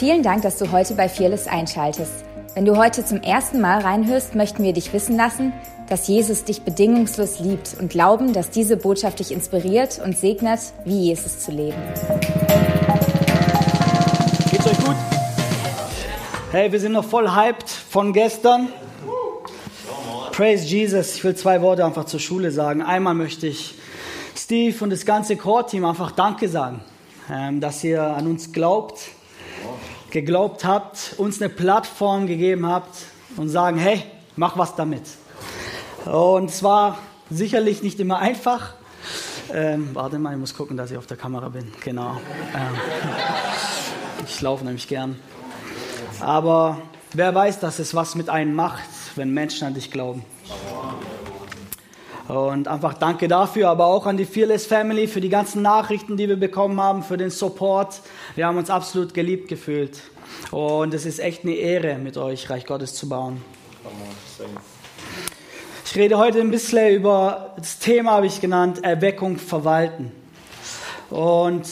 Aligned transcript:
Vielen 0.00 0.22
Dank, 0.22 0.40
dass 0.40 0.56
du 0.56 0.72
heute 0.72 0.94
bei 0.94 1.10
Fearless 1.10 1.46
einschaltest. 1.46 2.24
Wenn 2.54 2.64
du 2.64 2.78
heute 2.78 3.04
zum 3.04 3.20
ersten 3.20 3.60
Mal 3.60 3.82
reinhörst, 3.82 4.34
möchten 4.34 4.62
wir 4.62 4.72
dich 4.72 4.94
wissen 4.94 5.14
lassen, 5.14 5.52
dass 5.90 6.08
Jesus 6.08 6.42
dich 6.44 6.62
bedingungslos 6.62 7.38
liebt 7.40 7.76
und 7.78 7.90
glauben, 7.90 8.32
dass 8.32 8.48
diese 8.48 8.78
Botschaft 8.78 9.18
dich 9.18 9.30
inspiriert 9.30 10.00
und 10.02 10.16
segnet, 10.16 10.60
wie 10.86 11.00
Jesus 11.00 11.40
zu 11.40 11.50
leben. 11.50 11.76
Geht's 14.50 14.66
euch 14.66 14.78
gut? 14.78 14.96
Hey, 16.50 16.72
wir 16.72 16.80
sind 16.80 16.92
noch 16.92 17.04
voll 17.04 17.34
hyped 17.34 17.68
von 17.68 18.14
gestern. 18.14 18.68
Praise 20.32 20.64
Jesus. 20.64 21.16
Ich 21.16 21.24
will 21.24 21.34
zwei 21.34 21.60
Worte 21.60 21.84
einfach 21.84 22.06
zur 22.06 22.20
Schule 22.20 22.52
sagen. 22.52 22.80
Einmal 22.80 23.12
möchte 23.12 23.48
ich 23.48 23.74
Steve 24.34 24.82
und 24.82 24.88
das 24.88 25.04
ganze 25.04 25.36
Core-Team 25.36 25.84
einfach 25.84 26.12
Danke 26.12 26.48
sagen, 26.48 26.80
ähm, 27.30 27.60
dass 27.60 27.84
ihr 27.84 28.02
an 28.02 28.26
uns 28.28 28.50
glaubt, 28.50 28.98
geglaubt 30.10 30.64
habt, 30.64 31.14
uns 31.18 31.40
eine 31.40 31.48
Plattform 31.48 32.26
gegeben 32.26 32.66
habt 32.66 32.94
und 33.36 33.48
sagen, 33.48 33.78
hey, 33.78 34.02
mach 34.36 34.58
was 34.58 34.74
damit. 34.74 35.02
Und 36.06 36.50
es 36.50 36.62
war 36.62 36.98
sicherlich 37.30 37.82
nicht 37.82 38.00
immer 38.00 38.18
einfach. 38.18 38.74
Ähm, 39.52 39.90
warte 39.94 40.18
mal, 40.18 40.32
ich 40.32 40.38
muss 40.38 40.54
gucken, 40.54 40.76
dass 40.76 40.90
ich 40.90 40.96
auf 40.96 41.06
der 41.06 41.16
Kamera 41.16 41.48
bin. 41.48 41.72
Genau. 41.84 42.20
Ähm, 42.54 42.74
ich 44.26 44.40
laufe 44.40 44.64
nämlich 44.64 44.88
gern. 44.88 45.18
Aber 46.20 46.78
wer 47.12 47.34
weiß, 47.34 47.60
dass 47.60 47.78
es 47.78 47.94
was 47.94 48.14
mit 48.14 48.28
einem 48.28 48.54
macht, 48.54 48.88
wenn 49.16 49.32
Menschen 49.32 49.66
an 49.66 49.74
dich 49.74 49.90
glauben. 49.90 50.24
Und 52.30 52.68
einfach 52.68 52.94
danke 52.94 53.26
dafür, 53.26 53.70
aber 53.70 53.86
auch 53.86 54.06
an 54.06 54.16
die 54.16 54.24
Fearless 54.24 54.64
Family 54.64 55.08
für 55.08 55.20
die 55.20 55.30
ganzen 55.30 55.62
Nachrichten, 55.62 56.16
die 56.16 56.28
wir 56.28 56.38
bekommen 56.38 56.80
haben, 56.80 57.02
für 57.02 57.16
den 57.16 57.30
Support. 57.30 58.00
Wir 58.36 58.46
haben 58.46 58.56
uns 58.56 58.70
absolut 58.70 59.14
geliebt 59.14 59.48
gefühlt. 59.48 60.00
Und 60.52 60.94
es 60.94 61.06
ist 61.06 61.18
echt 61.18 61.42
eine 61.42 61.54
Ehre, 61.54 61.98
mit 61.98 62.16
euch 62.16 62.48
Reich 62.48 62.66
Gottes 62.66 62.94
zu 62.94 63.08
bauen. 63.08 63.42
Ich 65.84 65.96
rede 65.96 66.18
heute 66.18 66.40
ein 66.40 66.52
bisschen 66.52 66.94
über 66.94 67.52
das 67.56 67.80
Thema, 67.80 68.12
habe 68.12 68.26
ich 68.26 68.40
genannt, 68.40 68.84
Erweckung 68.84 69.36
verwalten. 69.36 70.12
Und 71.10 71.66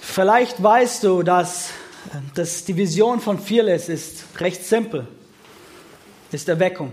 vielleicht 0.00 0.62
weißt 0.62 1.02
du, 1.02 1.24
dass, 1.24 1.70
dass 2.36 2.64
die 2.64 2.76
Vision 2.76 3.18
von 3.18 3.40
Fearless 3.40 3.88
ist 3.88 4.24
recht 4.38 4.64
simpel. 4.64 5.08
Ist 6.30 6.48
Erweckung. 6.48 6.92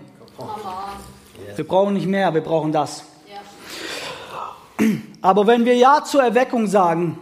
Wir 1.58 1.68
brauchen 1.68 1.96
nicht 1.96 2.08
mehr, 2.08 2.34
wir 2.34 2.42
brauchen 2.42 2.72
das. 2.72 3.04
Aber 5.22 5.48
wenn 5.48 5.66
wir 5.66 5.76
Ja 5.76 6.04
zur 6.04 6.24
Erweckung 6.24 6.68
sagen, 6.68 7.18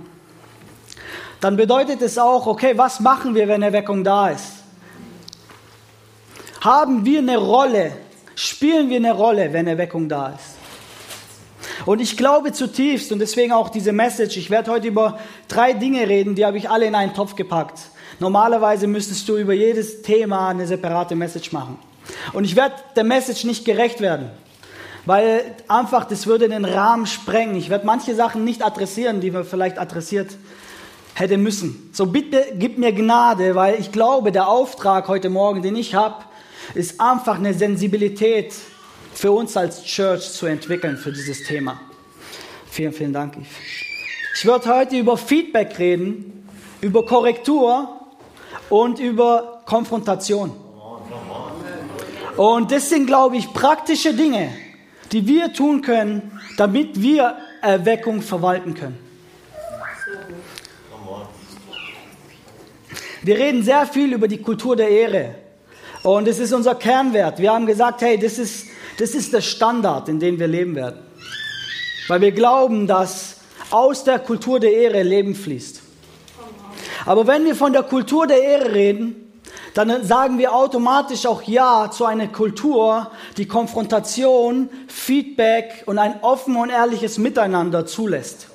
dann 1.39 1.55
bedeutet 1.55 2.01
es 2.01 2.17
auch, 2.17 2.45
okay, 2.47 2.73
was 2.75 2.99
machen 2.99 3.33
wir, 3.33 3.47
wenn 3.47 3.61
Erweckung 3.61 4.03
da 4.03 4.29
ist? 4.29 4.47
Haben 6.61 7.05
wir 7.05 7.19
eine 7.19 7.37
Rolle? 7.37 7.93
Spielen 8.35 8.89
wir 8.89 8.97
eine 8.97 9.13
Rolle, 9.13 9.53
wenn 9.53 9.67
Erweckung 9.67 10.09
da 10.09 10.29
ist? 10.29 10.55
Und 11.85 12.01
ich 12.01 12.17
glaube 12.17 12.51
zutiefst, 12.51 13.11
und 13.11 13.19
deswegen 13.19 13.53
auch 13.53 13.69
diese 13.69 13.91
Message, 13.91 14.37
ich 14.37 14.49
werde 14.49 14.71
heute 14.71 14.87
über 14.87 15.19
drei 15.47 15.73
Dinge 15.73 16.07
reden, 16.09 16.35
die 16.35 16.45
habe 16.45 16.57
ich 16.57 16.69
alle 16.69 16.85
in 16.85 16.95
einen 16.95 17.13
Topf 17.13 17.35
gepackt. 17.35 17.79
Normalerweise 18.19 18.87
müsstest 18.87 19.29
du 19.29 19.37
über 19.37 19.53
jedes 19.53 20.01
Thema 20.01 20.49
eine 20.49 20.65
separate 20.67 21.15
Message 21.15 21.51
machen. 21.51 21.77
Und 22.33 22.43
ich 22.43 22.55
werde 22.55 22.75
der 22.95 23.03
Message 23.03 23.43
nicht 23.43 23.65
gerecht 23.65 24.01
werden, 24.01 24.29
weil 25.05 25.55
einfach 25.67 26.05
das 26.05 26.27
würde 26.27 26.49
den 26.49 26.65
Rahmen 26.65 27.05
sprengen. 27.05 27.55
Ich 27.55 27.69
werde 27.69 27.85
manche 27.85 28.15
Sachen 28.15 28.43
nicht 28.43 28.63
adressieren, 28.63 29.21
die 29.21 29.33
wir 29.33 29.43
vielleicht 29.43 29.77
adressiert 29.77 30.35
hätte 31.13 31.37
müssen. 31.37 31.89
So 31.93 32.07
bitte 32.07 32.45
gib 32.55 32.77
mir 32.77 32.91
Gnade, 32.91 33.55
weil 33.55 33.79
ich 33.79 33.91
glaube, 33.91 34.31
der 34.31 34.47
Auftrag 34.47 35.07
heute 35.07 35.29
Morgen, 35.29 35.61
den 35.61 35.75
ich 35.75 35.95
habe, 35.95 36.23
ist 36.73 36.99
einfach 36.99 37.37
eine 37.37 37.53
Sensibilität 37.53 38.53
für 39.13 39.31
uns 39.31 39.55
als 39.55 39.83
Church 39.83 40.31
zu 40.31 40.45
entwickeln 40.45 40.97
für 40.97 41.11
dieses 41.11 41.43
Thema. 41.43 41.79
Vielen, 42.69 42.91
vielen 42.91 43.13
Dank. 43.13 43.37
Ich 44.35 44.45
werde 44.45 44.75
heute 44.75 44.97
über 44.97 45.15
Feedback 45.15 45.79
reden, 45.79 46.49
über 46.81 47.05
Korrektur 47.05 48.01
und 48.69 48.99
über 48.99 49.61
Konfrontation. 49.65 50.51
Und 52.37 52.71
das 52.71 52.89
sind, 52.89 53.05
glaube 53.05 53.37
ich, 53.37 53.53
praktische 53.53 54.13
Dinge, 54.13 54.49
die 55.11 55.25
wir 55.27 55.53
tun 55.53 55.81
können, 55.81 56.39
damit 56.57 57.01
wir 57.01 57.37
Erweckung 57.61 58.21
verwalten 58.21 58.73
können. 58.73 58.99
Wir 63.23 63.37
reden 63.37 63.63
sehr 63.63 63.87
viel 63.87 64.13
über 64.13 64.27
die 64.27 64.41
Kultur 64.41 64.75
der 64.75 64.89
Ehre. 64.89 65.35
Und 66.03 66.27
es 66.27 66.37
ist 66.37 66.53
unser 66.53 66.75
Kernwert. 66.75 67.39
Wir 67.39 67.51
haben 67.51 67.65
gesagt, 67.65 68.01
hey, 68.01 68.19
das 68.19 68.37
ist, 68.37 68.67
das 68.99 69.11
ist 69.15 69.33
der 69.33 69.41
Standard, 69.41 70.09
in 70.09 70.19
dem 70.19 70.39
wir 70.39 70.47
leben 70.47 70.75
werden. 70.75 70.99
Weil 72.07 72.21
wir 72.21 72.31
glauben, 72.31 72.85
dass 72.85 73.37
aus 73.71 74.03
der 74.03 74.19
Kultur 74.19 74.59
der 74.59 74.73
Ehre 74.73 75.01
Leben 75.01 75.33
fließt. 75.33 75.81
Aber 77.07 77.25
wenn 77.25 77.45
wir 77.45 77.55
von 77.55 77.73
der 77.73 77.81
Kultur 77.83 78.27
der 78.27 78.43
Ehre 78.43 78.73
reden, 78.73 79.24
dann 79.73 80.05
sagen 80.05 80.37
wir 80.37 80.53
automatisch 80.53 81.25
auch 81.25 81.41
Ja 81.43 81.91
zu 81.91 82.05
einer 82.05 82.27
Kultur, 82.27 83.11
die 83.37 83.47
Konfrontation, 83.47 84.69
Feedback 84.87 85.83
und 85.85 85.97
ein 85.99 86.21
offen 86.21 86.55
und 86.55 86.69
ehrliches 86.69 87.17
Miteinander 87.17 87.85
zulässt. 87.85 88.47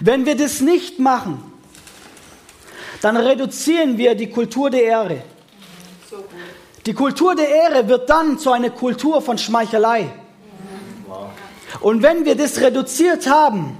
Wenn 0.00 0.26
wir 0.26 0.36
das 0.36 0.60
nicht 0.60 0.98
machen, 0.98 1.42
dann 3.00 3.16
reduzieren 3.16 3.96
wir 3.96 4.14
die 4.14 4.28
Kultur 4.28 4.70
der 4.70 4.84
Ehre. 4.84 5.22
Die 6.86 6.94
Kultur 6.94 7.34
der 7.34 7.48
Ehre 7.48 7.88
wird 7.88 8.08
dann 8.10 8.38
zu 8.38 8.52
einer 8.52 8.70
Kultur 8.70 9.22
von 9.22 9.38
Schmeichelei. 9.38 10.12
Und 11.80 12.02
wenn 12.02 12.24
wir 12.24 12.36
das 12.36 12.60
reduziert 12.60 13.28
haben, 13.28 13.76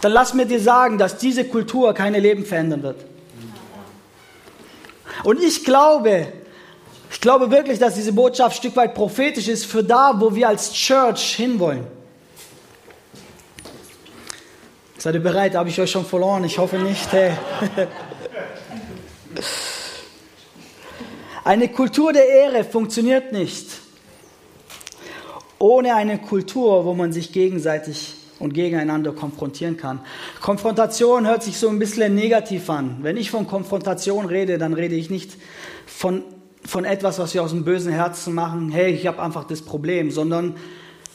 dann 0.00 0.12
lass 0.12 0.34
mir 0.34 0.46
dir 0.46 0.60
sagen, 0.60 0.98
dass 0.98 1.18
diese 1.18 1.44
Kultur 1.44 1.94
keine 1.94 2.18
Leben 2.18 2.44
verändern 2.44 2.82
wird. 2.82 3.13
Und 5.22 5.42
ich 5.42 5.64
glaube, 5.64 6.32
ich 7.10 7.20
glaube 7.20 7.50
wirklich, 7.50 7.78
dass 7.78 7.94
diese 7.94 8.12
Botschaft 8.12 8.56
ein 8.56 8.58
Stück 8.58 8.76
weit 8.76 8.94
prophetisch 8.94 9.48
ist 9.48 9.66
für 9.66 9.84
da, 9.84 10.14
wo 10.18 10.34
wir 10.34 10.48
als 10.48 10.72
Church 10.72 11.36
hinwollen. 11.36 11.86
Seid 14.98 15.14
ihr 15.14 15.22
bereit? 15.22 15.54
Habe 15.54 15.68
ich 15.68 15.80
euch 15.80 15.90
schon 15.90 16.04
verloren? 16.06 16.44
Ich 16.44 16.58
hoffe 16.58 16.76
nicht. 16.78 17.12
Hey. 17.12 17.32
Eine 21.44 21.68
Kultur 21.68 22.12
der 22.12 22.26
Ehre 22.26 22.64
funktioniert 22.64 23.32
nicht 23.32 23.84
ohne 25.64 25.94
eine 25.94 26.18
Kultur, 26.18 26.84
wo 26.84 26.92
man 26.92 27.12
sich 27.12 27.32
gegenseitig 27.32 28.16
und 28.38 28.54
gegeneinander 28.54 29.12
konfrontieren 29.12 29.76
kann. 29.76 30.00
Konfrontation 30.40 31.26
hört 31.26 31.42
sich 31.42 31.58
so 31.58 31.68
ein 31.68 31.78
bisschen 31.78 32.14
negativ 32.14 32.68
an. 32.70 32.98
Wenn 33.02 33.16
ich 33.16 33.30
von 33.30 33.46
Konfrontation 33.46 34.26
rede, 34.26 34.58
dann 34.58 34.74
rede 34.74 34.94
ich 34.94 35.10
nicht 35.10 35.36
von, 35.86 36.22
von 36.64 36.84
etwas, 36.84 37.18
was 37.18 37.34
wir 37.34 37.42
aus 37.42 37.50
dem 37.50 37.64
bösen 37.64 37.92
Herzen 37.92 38.34
machen, 38.34 38.70
hey, 38.70 38.92
ich 38.92 39.06
habe 39.06 39.22
einfach 39.22 39.44
das 39.44 39.62
Problem, 39.62 40.10
sondern 40.10 40.56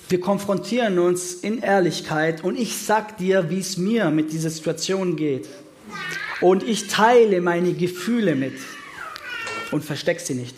wir 0.09 0.19
konfrontieren 0.19 0.97
uns 0.97 1.35
in 1.35 1.61
Ehrlichkeit 1.61 2.43
und 2.43 2.57
ich 2.57 2.77
sag 2.77 3.17
dir, 3.17 3.49
wie 3.49 3.59
es 3.59 3.77
mir 3.77 4.09
mit 4.09 4.31
dieser 4.31 4.49
Situation 4.49 5.15
geht. 5.15 5.47
Und 6.41 6.63
ich 6.63 6.87
teile 6.87 7.41
meine 7.41 7.73
Gefühle 7.73 8.35
mit 8.35 8.55
und 9.71 9.83
verstecke 9.83 10.21
sie 10.21 10.33
nicht. 10.33 10.55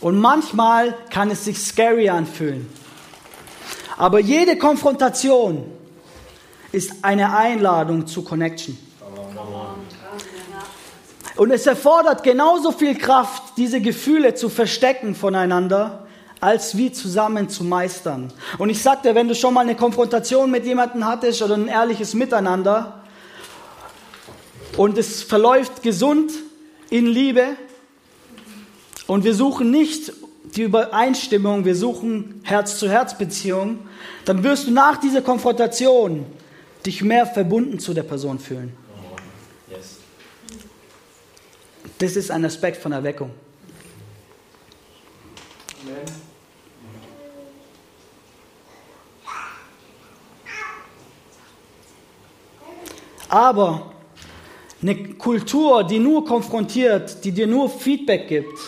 Und 0.00 0.18
manchmal 0.18 0.94
kann 1.10 1.30
es 1.30 1.44
sich 1.44 1.58
scary 1.58 2.08
anfühlen. 2.08 2.66
Aber 3.96 4.20
jede 4.20 4.56
Konfrontation 4.56 5.64
ist 6.72 6.92
eine 7.02 7.36
Einladung 7.36 8.06
zu 8.06 8.22
Connection. 8.24 8.76
Und 11.36 11.50
es 11.50 11.66
erfordert 11.66 12.22
genauso 12.22 12.72
viel 12.72 12.96
Kraft, 12.96 13.42
diese 13.56 13.80
Gefühle 13.80 14.34
zu 14.34 14.48
verstecken 14.48 15.14
voneinander, 15.14 16.06
als 16.40 16.76
wie 16.76 16.92
zusammen 16.92 17.48
zu 17.48 17.64
meistern. 17.64 18.32
Und 18.58 18.68
ich 18.68 18.82
sagte, 18.82 19.14
wenn 19.14 19.28
du 19.28 19.34
schon 19.34 19.54
mal 19.54 19.60
eine 19.60 19.76
Konfrontation 19.76 20.50
mit 20.50 20.64
jemandem 20.64 21.06
hattest 21.06 21.40
oder 21.40 21.54
ein 21.54 21.68
ehrliches 21.68 22.14
Miteinander 22.14 23.02
und 24.76 24.98
es 24.98 25.22
verläuft 25.22 25.82
gesund 25.82 26.32
in 26.90 27.06
Liebe 27.06 27.56
und 29.06 29.24
wir 29.24 29.34
suchen 29.34 29.70
nicht 29.70 30.12
die 30.54 30.62
Übereinstimmung, 30.62 31.64
wir 31.64 31.74
suchen 31.74 32.40
Herz-zu-Herz-Beziehungen, 32.44 33.80
dann 34.24 34.42
wirst 34.44 34.66
du 34.66 34.70
nach 34.70 34.98
dieser 34.98 35.22
Konfrontation 35.22 36.26
dich 36.84 37.02
mehr 37.02 37.26
verbunden 37.26 37.78
zu 37.78 37.94
der 37.94 38.02
Person 38.02 38.38
fühlen. 38.38 38.76
Das 41.98 42.16
ist 42.16 42.30
ein 42.30 42.44
Aspekt 42.44 42.76
von 42.76 42.92
Erweckung. 42.92 43.30
Aber 53.28 53.92
Eine 54.82 55.14
Kultur, 55.14 55.84
die 55.84 56.00
nur 56.00 56.24
konfrontiert, 56.24 57.24
die 57.24 57.30
dir 57.30 57.46
nur 57.46 57.70
Feedback 57.70 58.26
gibt. 58.26 58.58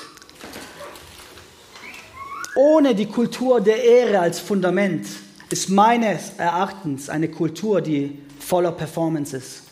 Ohne 2.55 2.95
die 2.95 3.07
Kultur 3.07 3.61
der 3.61 3.83
Ehre 3.83 4.21
als 4.21 4.39
Fundament 4.39 5.07
ist 5.51 5.69
meines 5.69 6.33
Erachtens 6.39 7.09
eine 7.09 7.29
Kultur, 7.29 7.81
die 7.81 8.19
voller 8.39 8.73
Performance 8.73 9.37
ist. 9.37 9.63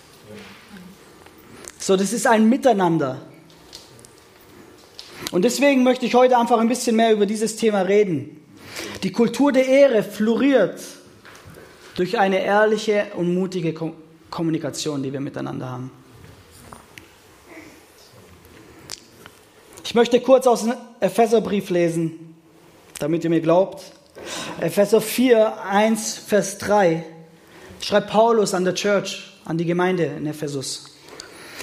So, 1.78 1.96
das 1.96 2.12
ist 2.12 2.26
ein 2.26 2.48
Miteinander. 2.48 3.22
Und 5.30 5.44
deswegen 5.44 5.82
möchte 5.82 6.06
ich 6.06 6.14
heute 6.14 6.36
einfach 6.36 6.58
ein 6.58 6.68
bisschen 6.68 6.96
mehr 6.96 7.12
über 7.12 7.26
dieses 7.26 7.56
Thema 7.56 7.82
reden. 7.82 8.40
Die 9.02 9.12
Kultur 9.12 9.52
der 9.52 9.66
Ehre 9.66 10.02
floriert 10.02 10.80
durch 11.94 12.18
eine 12.18 12.44
ehrliche 12.44 13.06
und 13.16 13.34
mutige 13.34 13.74
Kommunikation, 14.30 15.02
die 15.02 15.12
wir 15.12 15.20
miteinander 15.20 15.70
haben. 15.70 15.90
Ich 19.84 19.94
möchte 19.94 20.20
kurz 20.20 20.46
aus 20.46 20.62
dem 20.62 20.74
Epheserbrief 21.00 21.68
lesen, 21.70 22.31
damit 23.02 23.24
ihr 23.24 23.30
mir 23.30 23.40
glaubt. 23.40 23.82
Epheser 24.60 25.00
4, 25.00 25.64
1, 25.64 26.18
Vers 26.18 26.58
3 26.58 27.04
schreibt 27.80 28.10
Paulus 28.10 28.54
an 28.54 28.64
der 28.64 28.74
Church, 28.74 29.40
an 29.44 29.58
die 29.58 29.64
Gemeinde 29.64 30.04
in 30.04 30.26
Ephesus. 30.26 30.84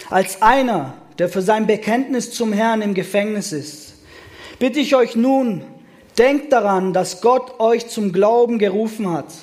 Als 0.09 0.41
einer, 0.41 0.95
der 1.17 1.29
für 1.29 1.41
sein 1.41 1.65
Bekenntnis 1.65 2.31
zum 2.31 2.51
Herrn 2.51 2.81
im 2.81 2.93
Gefängnis 2.93 3.53
ist, 3.53 3.93
bitte 4.59 4.81
ich 4.81 4.95
euch 4.95 5.15
nun, 5.15 5.63
denkt 6.17 6.51
daran, 6.51 6.91
dass 6.91 7.21
Gott 7.21 7.61
euch 7.61 7.87
zum 7.87 8.11
Glauben 8.11 8.59
gerufen 8.59 9.09
hat 9.09 9.33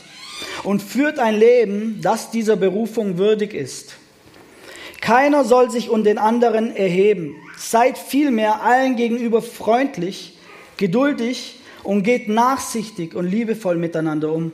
und 0.65 0.83
führt 0.83 1.19
ein 1.19 1.39
Leben, 1.39 2.01
das 2.03 2.31
dieser 2.31 2.57
Berufung 2.57 3.17
würdig 3.17 3.55
ist. 3.55 3.95
Keiner 5.01 5.45
soll 5.45 5.71
sich 5.71 5.89
um 5.89 6.05
den 6.05 6.19
anderen 6.19 6.77
erheben. 6.77 7.37
Seid 7.57 7.97
vielmehr 7.97 8.63
allen 8.63 8.97
gegenüber 8.97 9.41
freundlich, 9.41 10.37
geduldig 10.77 11.61
und 11.87 12.03
geht 12.03 12.29
nachsichtig 12.29 13.15
und 13.15 13.27
liebevoll 13.27 13.77
miteinander 13.77 14.33
um. 14.33 14.53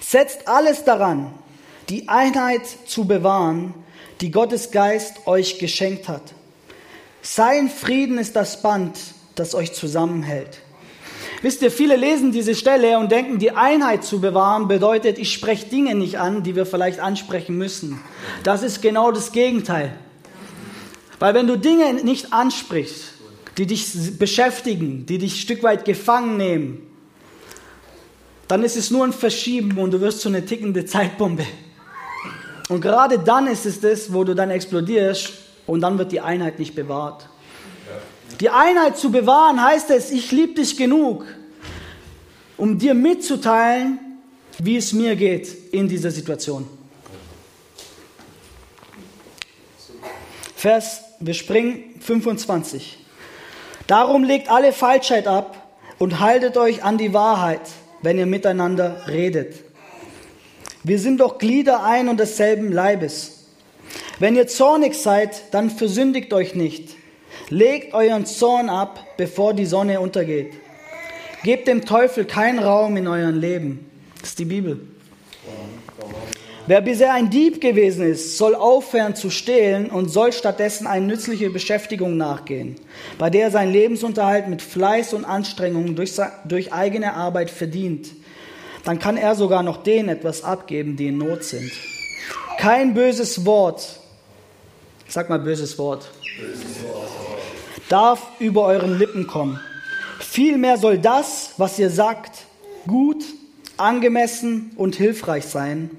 Setzt 0.00 0.48
alles 0.48 0.84
daran, 0.84 1.32
die 1.88 2.08
Einheit 2.08 2.62
zu 2.86 3.06
bewahren, 3.06 3.74
die 4.20 4.30
Gottes 4.30 4.70
Geist 4.70 5.26
euch 5.26 5.58
geschenkt 5.58 6.08
hat. 6.08 6.22
Sein 7.22 7.68
Frieden 7.68 8.18
ist 8.18 8.36
das 8.36 8.62
Band, 8.62 8.96
das 9.34 9.54
euch 9.54 9.72
zusammenhält. 9.72 10.60
Wisst 11.42 11.62
ihr, 11.62 11.70
viele 11.70 11.96
lesen 11.96 12.32
diese 12.32 12.54
Stelle 12.54 12.98
und 12.98 13.12
denken, 13.12 13.38
die 13.38 13.52
Einheit 13.52 14.02
zu 14.02 14.20
bewahren 14.20 14.66
bedeutet, 14.66 15.18
ich 15.18 15.32
spreche 15.32 15.66
Dinge 15.66 15.94
nicht 15.94 16.18
an, 16.18 16.42
die 16.42 16.56
wir 16.56 16.66
vielleicht 16.66 16.98
ansprechen 16.98 17.56
müssen. 17.56 18.00
Das 18.42 18.62
ist 18.62 18.82
genau 18.82 19.12
das 19.12 19.30
Gegenteil. 19.30 19.92
Weil 21.20 21.34
wenn 21.34 21.46
du 21.46 21.56
Dinge 21.56 21.94
nicht 21.94 22.32
ansprichst, 22.32 23.14
die 23.58 23.66
dich 23.66 24.16
beschäftigen, 24.18 25.04
die 25.04 25.18
dich 25.18 25.32
ein 25.34 25.38
Stück 25.38 25.62
weit 25.64 25.84
gefangen 25.84 26.36
nehmen, 26.36 26.86
dann 28.46 28.62
ist 28.62 28.76
es 28.76 28.90
nur 28.90 29.04
ein 29.04 29.12
Verschieben 29.12 29.76
und 29.78 29.90
du 29.90 30.00
wirst 30.00 30.20
zu 30.20 30.28
einer 30.28 30.46
tickende 30.46 30.86
Zeitbombe. 30.86 31.44
Und 32.68 32.80
gerade 32.80 33.18
dann 33.18 33.46
ist 33.46 33.66
es 33.66 33.80
das, 33.80 34.12
wo 34.12 34.24
du 34.24 34.34
dann 34.34 34.50
explodierst 34.50 35.32
und 35.66 35.80
dann 35.80 35.98
wird 35.98 36.12
die 36.12 36.20
Einheit 36.20 36.58
nicht 36.58 36.74
bewahrt. 36.74 37.28
Die 38.40 38.48
Einheit 38.48 38.96
zu 38.96 39.10
bewahren 39.10 39.62
heißt 39.62 39.90
es, 39.90 40.12
ich 40.12 40.30
liebe 40.30 40.54
dich 40.54 40.76
genug, 40.76 41.24
um 42.56 42.78
dir 42.78 42.94
mitzuteilen, 42.94 43.98
wie 44.58 44.76
es 44.76 44.92
mir 44.92 45.16
geht 45.16 45.72
in 45.72 45.88
dieser 45.88 46.10
Situation. 46.10 46.68
Vers, 50.54 51.02
wir 51.20 51.34
springen 51.34 52.00
25. 52.00 52.98
Darum 53.88 54.22
legt 54.22 54.50
alle 54.50 54.72
Falschheit 54.72 55.26
ab 55.26 55.66
und 55.98 56.20
haltet 56.20 56.58
euch 56.58 56.84
an 56.84 56.98
die 56.98 57.14
Wahrheit, 57.14 57.62
wenn 58.02 58.18
ihr 58.18 58.26
miteinander 58.26 59.08
redet. 59.08 59.64
Wir 60.84 60.98
sind 60.98 61.20
doch 61.20 61.38
Glieder 61.38 61.82
ein 61.82 62.08
und 62.08 62.20
desselben 62.20 62.70
Leibes. 62.70 63.46
Wenn 64.18 64.36
ihr 64.36 64.46
zornig 64.46 64.94
seid, 64.94 65.54
dann 65.54 65.70
versündigt 65.70 66.34
euch 66.34 66.54
nicht. 66.54 66.96
Legt 67.48 67.94
euren 67.94 68.26
Zorn 68.26 68.68
ab, 68.68 69.00
bevor 69.16 69.54
die 69.54 69.64
Sonne 69.64 70.00
untergeht. 70.00 70.52
Gebt 71.42 71.66
dem 71.66 71.86
Teufel 71.86 72.26
keinen 72.26 72.58
Raum 72.58 72.96
in 72.98 73.08
eurem 73.08 73.40
Leben. 73.40 73.90
Das 74.20 74.30
ist 74.30 74.38
die 74.38 74.44
Bibel. 74.44 74.80
Wer 76.68 76.82
bisher 76.82 77.14
ein 77.14 77.30
Dieb 77.30 77.62
gewesen 77.62 78.04
ist, 78.04 78.36
soll 78.36 78.54
aufhören 78.54 79.16
zu 79.16 79.30
stehlen 79.30 79.88
und 79.90 80.10
soll 80.10 80.32
stattdessen 80.32 80.86
eine 80.86 81.06
nützliche 81.06 81.48
Beschäftigung 81.48 82.18
nachgehen, 82.18 82.76
bei 83.18 83.30
der 83.30 83.44
er 83.44 83.50
seinen 83.50 83.72
Lebensunterhalt 83.72 84.48
mit 84.48 84.60
Fleiß 84.60 85.14
und 85.14 85.24
Anstrengung 85.24 85.96
durch, 85.96 86.12
durch 86.46 86.72
eigene 86.72 87.14
Arbeit 87.14 87.50
verdient. 87.50 88.10
Dann 88.84 88.98
kann 88.98 89.16
er 89.16 89.34
sogar 89.34 89.62
noch 89.62 89.82
denen 89.82 90.10
etwas 90.10 90.44
abgeben, 90.44 90.96
die 90.96 91.08
in 91.08 91.16
Not 91.16 91.42
sind. 91.42 91.72
Kein 92.58 92.92
böses 92.92 93.46
Wort, 93.46 93.98
sag 95.08 95.30
mal 95.30 95.38
böses 95.38 95.78
Wort 95.78 96.10
darf 97.88 98.28
über 98.38 98.64
euren 98.64 98.98
Lippen 98.98 99.26
kommen. 99.26 99.60
Vielmehr 100.20 100.76
soll 100.76 100.98
das, 100.98 101.52
was 101.56 101.78
ihr 101.78 101.90
sagt, 101.90 102.44
gut, 102.86 103.24
angemessen 103.78 104.72
und 104.76 104.96
hilfreich 104.96 105.44
sein. 105.44 105.90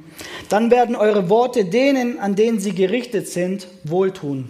Dann 0.49 0.71
werden 0.71 0.95
eure 0.95 1.29
Worte 1.29 1.65
denen, 1.65 2.19
an 2.19 2.35
denen 2.35 2.59
sie 2.59 2.73
gerichtet 2.73 3.27
sind, 3.27 3.67
wohltun. 3.83 4.49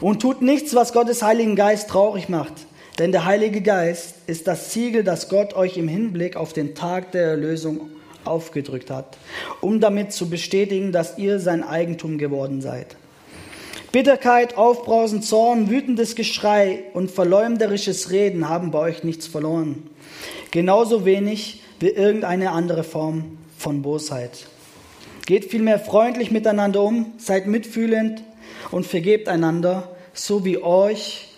Und 0.00 0.20
tut 0.20 0.42
nichts, 0.42 0.74
was 0.74 0.92
Gottes 0.92 1.22
Heiligen 1.22 1.54
Geist 1.54 1.88
traurig 1.90 2.28
macht. 2.28 2.52
Denn 2.98 3.12
der 3.12 3.24
Heilige 3.24 3.62
Geist 3.62 4.16
ist 4.26 4.46
das 4.46 4.72
Siegel, 4.72 5.04
das 5.04 5.28
Gott 5.28 5.54
euch 5.54 5.76
im 5.76 5.88
Hinblick 5.88 6.36
auf 6.36 6.52
den 6.52 6.74
Tag 6.74 7.12
der 7.12 7.24
Erlösung 7.26 7.90
aufgedrückt 8.24 8.90
hat, 8.90 9.16
um 9.60 9.80
damit 9.80 10.12
zu 10.12 10.28
bestätigen, 10.28 10.92
dass 10.92 11.18
ihr 11.18 11.38
sein 11.40 11.64
Eigentum 11.64 12.18
geworden 12.18 12.60
seid. 12.60 12.96
Bitterkeit, 13.92 14.56
Aufbrausen, 14.56 15.22
Zorn, 15.22 15.68
wütendes 15.68 16.16
Geschrei 16.16 16.84
und 16.94 17.10
verleumderisches 17.10 18.10
Reden 18.10 18.48
haben 18.48 18.70
bei 18.70 18.78
euch 18.78 19.04
nichts 19.04 19.26
verloren. 19.26 19.82
Genauso 20.52 21.04
wenig 21.04 21.62
wie 21.80 21.88
irgendeine 21.88 22.52
andere 22.52 22.84
Form 22.84 23.38
von 23.58 23.82
Bosheit. 23.82 24.46
Geht 25.26 25.46
vielmehr 25.46 25.80
freundlich 25.80 26.30
miteinander 26.30 26.82
um, 26.82 27.14
seid 27.18 27.48
mitfühlend 27.48 28.22
und 28.70 28.86
vergebt 28.86 29.28
einander, 29.28 29.90
so 30.14 30.44
wie 30.44 30.58
euch 30.58 31.28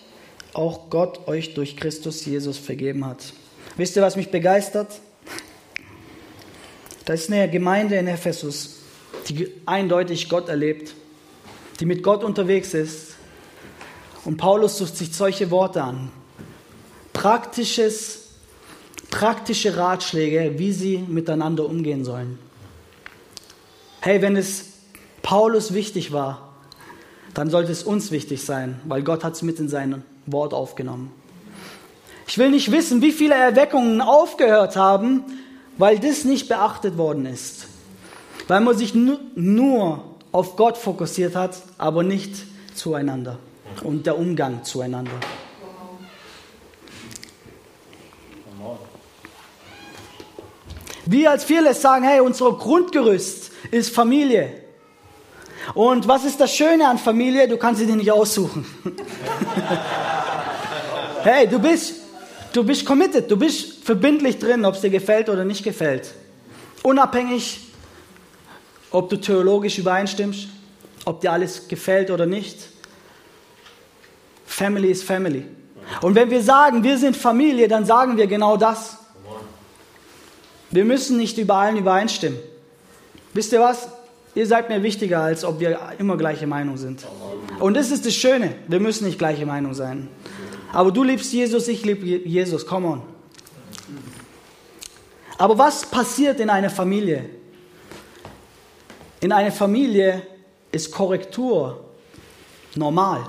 auch 0.52 0.90
Gott 0.90 1.26
euch 1.26 1.54
durch 1.54 1.78
Christus 1.78 2.26
Jesus 2.26 2.58
vergeben 2.58 3.06
hat. 3.06 3.32
Wisst 3.78 3.96
ihr, 3.96 4.02
was 4.02 4.16
mich 4.16 4.30
begeistert? 4.30 5.00
Das 7.06 7.22
ist 7.22 7.32
eine 7.32 7.50
Gemeinde 7.50 7.96
in 7.96 8.06
Ephesus, 8.06 8.82
die 9.30 9.50
eindeutig 9.64 10.28
Gott 10.28 10.50
erlebt 10.50 10.94
die 11.80 11.86
mit 11.86 12.02
Gott 12.02 12.24
unterwegs 12.24 12.74
ist. 12.74 13.14
Und 14.24 14.36
Paulus 14.36 14.78
sucht 14.78 14.96
sich 14.96 15.14
solche 15.14 15.50
Worte 15.50 15.82
an. 15.82 16.10
Praktisches, 17.12 18.23
praktische 19.14 19.76
Ratschläge, 19.76 20.54
wie 20.59 20.73
sie 20.73 20.99
miteinander 20.99 21.66
umgehen 21.66 22.04
sollen. 22.04 22.37
Hey, 24.00 24.21
wenn 24.21 24.37
es 24.37 24.73
Paulus 25.23 25.73
wichtig 25.73 26.12
war, 26.12 26.54
dann 27.33 27.49
sollte 27.49 27.71
es 27.71 27.85
uns 27.85 28.11
wichtig 28.11 28.42
sein, 28.42 28.80
weil 28.87 29.04
Gott 29.04 29.23
hat 29.23 29.35
es 29.35 29.42
mit 29.42 29.61
in 29.61 29.68
sein 29.68 30.02
Wort 30.26 30.52
aufgenommen. 30.52 31.12
Ich 32.26 32.38
will 32.38 32.50
nicht 32.50 32.73
wissen, 32.73 33.02
wie 33.02 33.12
viele 33.12 33.37
Erweckungen 33.37 34.00
aufgehört 34.00 34.75
haben, 34.75 35.23
weil 35.78 36.00
das 36.00 36.25
nicht 36.25 36.49
beachtet 36.49 36.99
worden 36.99 37.25
ist. 37.25 37.68
Weil 38.49 38.62
man 38.62 38.76
sich 38.76 38.94
nur 38.97 40.04
auf 40.33 40.56
Gott 40.56 40.76
fokussiert 40.76 41.37
hat, 41.37 41.62
aber 41.78 42.02
nicht 42.02 42.35
zueinander 42.75 43.38
und 43.85 44.06
der 44.06 44.18
Umgang 44.18 44.64
zueinander. 44.64 45.21
Wir 51.06 51.30
als 51.30 51.44
Fearless 51.44 51.82
sagen, 51.82 52.04
hey, 52.04 52.20
unser 52.20 52.52
Grundgerüst 52.52 53.50
ist 53.70 53.94
Familie. 53.94 54.52
Und 55.75 56.06
was 56.08 56.25
ist 56.25 56.40
das 56.40 56.54
Schöne 56.54 56.88
an 56.88 56.99
Familie? 56.99 57.49
Du 57.49 57.56
kannst 57.56 57.80
sie 57.80 57.87
dir 57.87 57.96
nicht 57.96 58.12
aussuchen. 58.12 58.66
hey, 61.23 61.46
du 61.49 61.58
bist, 61.58 61.94
du 62.52 62.64
bist 62.64 62.84
committed, 62.84 63.30
du 63.30 63.37
bist 63.37 63.84
verbindlich 63.84 64.38
drin, 64.38 64.64
ob 64.64 64.75
es 64.75 64.82
dir 64.82 64.90
gefällt 64.90 65.28
oder 65.28 65.44
nicht 65.44 65.64
gefällt. 65.64 66.12
Unabhängig 66.82 67.61
ob 68.94 69.08
du 69.08 69.16
theologisch 69.16 69.76
übereinstimmst, 69.78 70.46
ob 71.04 71.20
dir 71.20 71.32
alles 71.32 71.66
gefällt 71.66 72.12
oder 72.12 72.26
nicht. 72.26 72.68
Family 74.46 74.92
is 74.92 75.02
Family. 75.02 75.44
Und 76.00 76.14
wenn 76.14 76.30
wir 76.30 76.40
sagen, 76.40 76.84
wir 76.84 76.96
sind 76.96 77.16
Familie, 77.16 77.66
dann 77.66 77.84
sagen 77.84 78.16
wir 78.16 78.28
genau 78.28 78.56
das. 78.56 78.99
Wir 80.74 80.84
müssen 80.84 81.18
nicht 81.18 81.38
über 81.38 81.54
allen 81.54 81.76
übereinstimmen. 81.76 82.40
Wisst 83.32 83.52
ihr 83.52 83.60
was? 83.60 83.86
Ihr 84.34 84.44
seid 84.44 84.68
mir 84.68 84.82
wichtiger, 84.82 85.20
als 85.20 85.44
ob 85.44 85.60
wir 85.60 85.78
immer 85.98 86.16
gleiche 86.16 86.48
Meinung 86.48 86.76
sind. 86.76 87.06
Und 87.60 87.74
das 87.74 87.92
ist 87.92 88.04
das 88.04 88.14
Schöne. 88.14 88.56
Wir 88.66 88.80
müssen 88.80 89.04
nicht 89.04 89.16
gleiche 89.16 89.46
Meinung 89.46 89.72
sein. 89.74 90.08
Aber 90.72 90.90
du 90.90 91.04
liebst 91.04 91.32
Jesus, 91.32 91.68
ich 91.68 91.84
liebe 91.84 92.04
Jesus. 92.04 92.66
Come 92.66 92.88
on. 92.88 93.02
Aber 95.38 95.56
was 95.56 95.86
passiert 95.86 96.40
in 96.40 96.50
einer 96.50 96.70
Familie? 96.70 97.30
In 99.20 99.30
einer 99.30 99.52
Familie 99.52 100.22
ist 100.72 100.90
Korrektur 100.90 101.84
normal. 102.74 103.24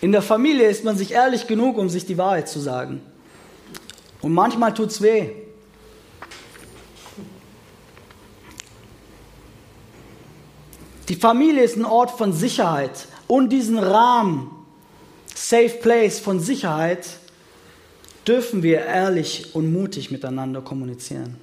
In 0.00 0.12
der 0.12 0.22
Familie 0.22 0.66
ist 0.66 0.82
man 0.82 0.96
sich 0.96 1.12
ehrlich 1.12 1.46
genug, 1.46 1.76
um 1.76 1.90
sich 1.90 2.06
die 2.06 2.16
Wahrheit 2.16 2.48
zu 2.48 2.58
sagen. 2.58 3.02
Und 4.20 4.32
manchmal 4.34 4.74
tut 4.74 4.90
es 4.90 5.00
weh. 5.00 5.30
Die 11.08 11.14
Familie 11.14 11.62
ist 11.62 11.76
ein 11.76 11.84
Ort 11.84 12.10
von 12.10 12.32
Sicherheit. 12.32 13.08
Und 13.26 13.50
diesen 13.50 13.78
Rahmen, 13.78 14.50
Safe 15.34 15.70
Place 15.80 16.18
von 16.18 16.40
Sicherheit, 16.40 17.06
dürfen 18.26 18.62
wir 18.62 18.84
ehrlich 18.84 19.54
und 19.54 19.72
mutig 19.72 20.10
miteinander 20.10 20.60
kommunizieren. 20.60 21.36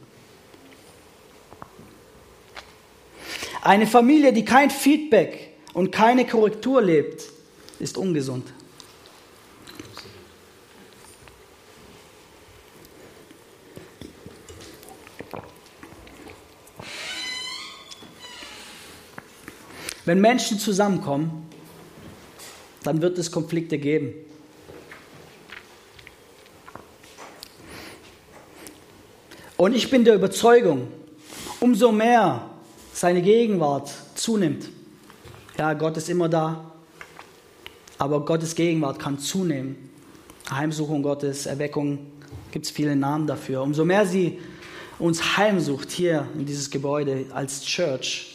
Eine 3.63 3.87
Familie, 3.87 4.31
die 4.31 4.45
kein 4.45 4.69
Feedback 4.69 5.55
und 5.73 5.91
keine 5.91 6.27
Korrektur 6.27 6.83
lebt, 6.83 7.23
ist 7.79 7.97
ungesund. 7.97 8.45
Wenn 20.05 20.21
Menschen 20.21 20.59
zusammenkommen, 20.59 21.49
dann 22.83 23.01
wird 23.01 23.17
es 23.17 23.31
Konflikte 23.31 23.79
geben. 23.79 24.13
Und 29.57 29.75
ich 29.75 29.89
bin 29.89 30.03
der 30.03 30.15
Überzeugung, 30.15 30.89
umso 31.59 31.91
mehr 31.91 32.49
seine 32.93 33.21
Gegenwart 33.21 33.91
zunimmt. 34.13 34.69
Ja, 35.57 35.73
Gott 35.73 35.97
ist 35.97 36.09
immer 36.09 36.29
da, 36.29 36.71
aber 37.97 38.23
Gottes 38.25 38.53
Gegenwart 38.53 38.99
kann 38.99 39.17
zunehmen. 39.17 39.89
Heimsuchung 40.51 41.01
Gottes, 41.01 41.45
Erweckung, 41.47 42.11
gibt 42.51 42.65
es 42.65 42.71
viele 42.71 42.95
Namen 42.95 43.25
dafür. 43.25 43.63
Umso 43.63 43.85
mehr 43.85 44.05
sie 44.05 44.39
uns 44.99 45.37
heimsucht 45.37 45.89
hier 45.89 46.27
in 46.37 46.45
dieses 46.45 46.69
Gebäude 46.69 47.25
als 47.33 47.63
Church, 47.63 48.34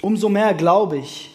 Umso 0.00 0.28
mehr 0.28 0.54
glaube 0.54 0.98
ich, 0.98 1.30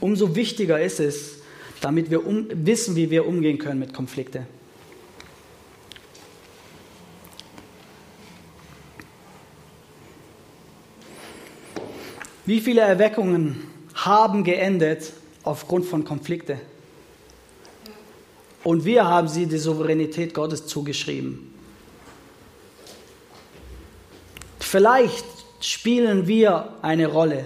umso 0.00 0.34
wichtiger 0.34 0.80
ist 0.80 1.00
es, 1.00 1.40
damit 1.80 2.10
wir 2.10 2.26
um, 2.26 2.46
wissen, 2.52 2.96
wie 2.96 3.10
wir 3.10 3.26
umgehen 3.26 3.58
können 3.58 3.80
mit 3.80 3.92
Konflikten. 3.94 4.46
Wie 12.46 12.60
viele 12.60 12.80
Erweckungen 12.80 13.62
haben 13.94 14.42
geendet 14.44 15.12
aufgrund 15.44 15.86
von 15.86 16.04
Konflikten? 16.04 16.58
Und 18.64 18.84
wir 18.84 19.06
haben 19.06 19.28
sie 19.28 19.46
die 19.46 19.58
Souveränität 19.58 20.34
Gottes 20.34 20.66
zugeschrieben. 20.66 21.54
Vielleicht 24.58 25.24
spielen 25.60 26.26
wir 26.26 26.74
eine 26.82 27.06
Rolle, 27.06 27.44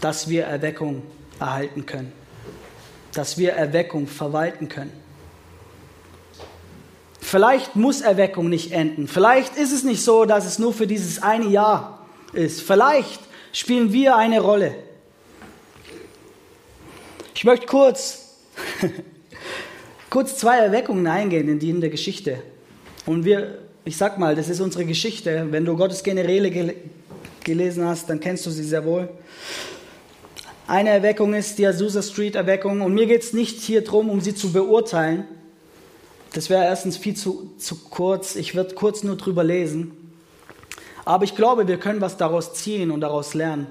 dass 0.00 0.28
wir 0.28 0.44
Erweckung 0.44 1.02
erhalten 1.38 1.86
können, 1.86 2.12
dass 3.14 3.38
wir 3.38 3.52
Erweckung 3.52 4.06
verwalten 4.06 4.68
können. 4.68 4.92
Vielleicht 7.20 7.74
muss 7.74 8.02
Erweckung 8.02 8.48
nicht 8.48 8.72
enden. 8.72 9.08
Vielleicht 9.08 9.56
ist 9.56 9.72
es 9.72 9.82
nicht 9.82 10.02
so, 10.02 10.24
dass 10.24 10.46
es 10.46 10.58
nur 10.58 10.72
für 10.72 10.86
dieses 10.86 11.22
eine 11.22 11.46
Jahr 11.46 12.06
ist. 12.32 12.62
Vielleicht 12.62 13.20
spielen 13.52 13.92
wir 13.92 14.16
eine 14.16 14.40
Rolle. 14.40 14.74
Ich 17.34 17.44
möchte 17.44 17.66
kurz, 17.66 18.36
kurz 20.10 20.38
zwei 20.38 20.58
Erweckungen 20.58 21.06
eingehen 21.06 21.48
in 21.48 21.58
die 21.58 21.70
in 21.70 21.80
der 21.80 21.90
Geschichte. 21.90 22.42
Und 23.06 23.24
wir 23.24 23.65
ich 23.86 23.96
sag 23.96 24.18
mal, 24.18 24.34
das 24.34 24.48
ist 24.48 24.60
unsere 24.60 24.84
Geschichte. 24.84 25.46
Wenn 25.50 25.64
du 25.64 25.76
Gottes 25.76 26.02
Generäle 26.02 26.50
gel 26.50 26.74
gelesen 27.44 27.84
hast, 27.84 28.10
dann 28.10 28.18
kennst 28.18 28.44
du 28.44 28.50
sie 28.50 28.64
sehr 28.64 28.84
wohl. 28.84 29.08
Eine 30.66 30.90
Erweckung 30.90 31.32
ist 31.32 31.56
die 31.58 31.66
Azusa 31.66 32.02
Street 32.02 32.34
Erweckung 32.34 32.80
und 32.80 32.92
mir 32.92 33.06
geht 33.06 33.22
es 33.22 33.32
nicht 33.32 33.60
hier 33.60 33.84
drum, 33.84 34.10
um 34.10 34.20
sie 34.20 34.34
zu 34.34 34.52
beurteilen. 34.52 35.24
Das 36.32 36.50
wäre 36.50 36.64
erstens 36.64 36.96
viel 36.96 37.14
zu, 37.14 37.54
zu 37.56 37.76
kurz. 37.76 38.34
Ich 38.34 38.56
würde 38.56 38.74
kurz 38.74 39.04
nur 39.04 39.16
drüber 39.16 39.44
lesen. 39.44 39.92
Aber 41.04 41.22
ich 41.22 41.36
glaube, 41.36 41.68
wir 41.68 41.78
können 41.78 42.00
was 42.00 42.16
daraus 42.16 42.54
ziehen 42.54 42.90
und 42.90 43.00
daraus 43.00 43.34
lernen. 43.34 43.68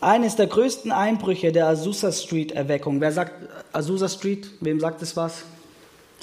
Eines 0.00 0.36
der 0.36 0.46
größten 0.46 0.92
Einbrüche 0.92 1.50
der 1.50 1.66
Azusa 1.66 2.12
Street 2.12 2.52
Erweckung. 2.52 3.00
Wer 3.00 3.10
sagt 3.10 3.32
Azusa 3.72 4.08
Street? 4.08 4.48
Wem 4.60 4.78
sagt 4.78 5.02
es 5.02 5.16
was? 5.16 5.42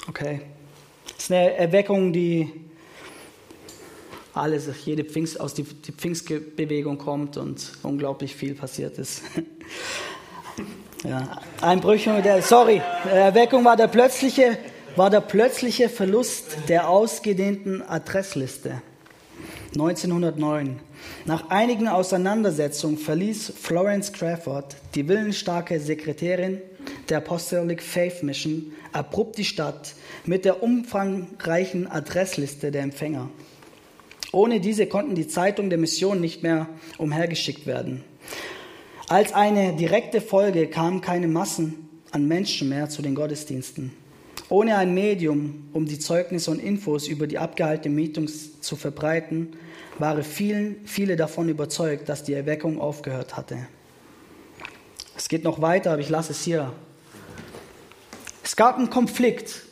Okay. 0.08 0.40
Es 1.22 1.26
ist 1.26 1.36
eine 1.36 1.54
Erweckung, 1.54 2.12
die 2.12 2.50
alles, 4.34 4.68
jede 4.84 5.04
Pfingst, 5.04 5.38
aus 5.38 5.54
der 5.54 5.64
Pfingstbewegung 5.64 6.98
kommt 6.98 7.36
und 7.36 7.74
unglaublich 7.84 8.34
viel 8.34 8.56
passiert 8.56 8.98
ist. 8.98 9.22
ja. 11.04 11.40
Einbrüche, 11.60 12.20
der, 12.22 12.42
sorry, 12.42 12.82
Erweckung 13.08 13.64
war 13.64 13.76
der 13.76 13.86
plötzliche, 13.86 14.58
war 14.96 15.10
der 15.10 15.20
plötzliche 15.20 15.88
Verlust 15.88 16.56
der 16.68 16.88
ausgedehnten 16.88 17.82
Adressliste. 17.82 18.82
1909. 19.74 20.80
Nach 21.24 21.50
einigen 21.50 21.86
Auseinandersetzungen 21.86 22.98
verließ 22.98 23.52
Florence 23.60 24.12
Crawford, 24.12 24.74
die 24.96 25.06
willensstarke 25.06 25.78
Sekretärin 25.78 26.60
der 27.08 27.18
Apostolic 27.18 27.82
Faith 27.82 28.22
Mission, 28.22 28.72
abrupt 28.92 29.38
die 29.38 29.44
Stadt 29.44 29.94
mit 30.24 30.44
der 30.44 30.62
umfangreichen 30.62 31.86
Adressliste 31.86 32.70
der 32.70 32.82
Empfänger. 32.82 33.28
Ohne 34.32 34.60
diese 34.60 34.86
konnten 34.86 35.14
die 35.14 35.28
Zeitungen 35.28 35.70
der 35.70 35.78
Mission 35.78 36.20
nicht 36.20 36.42
mehr 36.42 36.68
umhergeschickt 36.98 37.66
werden. 37.66 38.02
Als 39.08 39.34
eine 39.34 39.74
direkte 39.74 40.20
Folge 40.22 40.68
kamen 40.68 41.02
keine 41.02 41.28
Massen 41.28 41.88
an 42.12 42.26
Menschen 42.28 42.68
mehr 42.70 42.88
zu 42.88 43.02
den 43.02 43.14
Gottesdiensten. 43.14 43.92
Ohne 44.48 44.76
ein 44.76 44.94
Medium, 44.94 45.68
um 45.72 45.86
die 45.86 45.98
Zeugnisse 45.98 46.50
und 46.50 46.62
Infos 46.62 47.08
über 47.08 47.26
die 47.26 47.38
abgehaltenen 47.38 47.94
Meetings 47.94 48.60
zu 48.60 48.76
verbreiten, 48.76 49.56
waren 49.98 50.22
vielen, 50.22 50.76
viele 50.84 51.16
davon 51.16 51.48
überzeugt, 51.48 52.08
dass 52.08 52.24
die 52.24 52.34
Erweckung 52.34 52.80
aufgehört 52.80 53.36
hatte. 53.36 53.66
Es 55.22 55.28
geht 55.28 55.44
noch 55.44 55.62
weiter, 55.62 55.92
aber 55.92 56.00
ich 56.00 56.08
lasse 56.08 56.32
es 56.32 56.42
hier. 56.42 56.72
Es 58.42 58.56
gab 58.56 58.76
einen 58.76 58.90
Konflikt. 58.90 59.62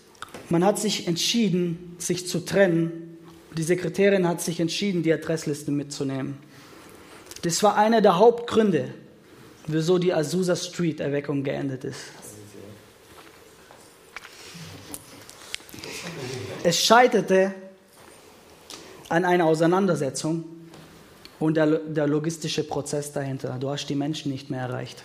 Man 0.49 0.65
hat 0.65 0.79
sich 0.79 1.09
entschieden, 1.09 1.97
sich 1.99 2.29
zu 2.29 2.45
trennen. 2.45 3.19
Die 3.57 3.65
Sekretärin 3.65 4.29
hat 4.29 4.41
sich 4.41 4.61
entschieden, 4.61 5.03
die 5.03 5.13
Adressliste 5.13 5.73
mitzunehmen. 5.73 6.39
Das 7.43 7.65
war 7.65 7.77
einer 7.77 8.01
der 8.01 8.17
Hauptgründe, 8.17 8.95
wieso 9.67 9.99
die 9.99 10.15
Azusa 10.15 10.55
Street 10.55 11.01
Erweckung 11.01 11.43
geendet 11.43 11.83
ist. 11.83 12.01
Es 16.63 16.81
scheiterte 16.81 17.53
an 19.09 19.25
einer 19.25 19.47
Auseinandersetzung 19.47 20.45
und 21.41 21.57
der, 21.57 21.67
der 21.67 22.07
logistische 22.07 22.63
Prozess 22.63 23.11
dahinter. 23.11 23.57
Du 23.59 23.69
hast 23.69 23.87
die 23.87 23.97
Menschen 23.97 24.31
nicht 24.31 24.49
mehr 24.49 24.61
erreicht. 24.61 25.03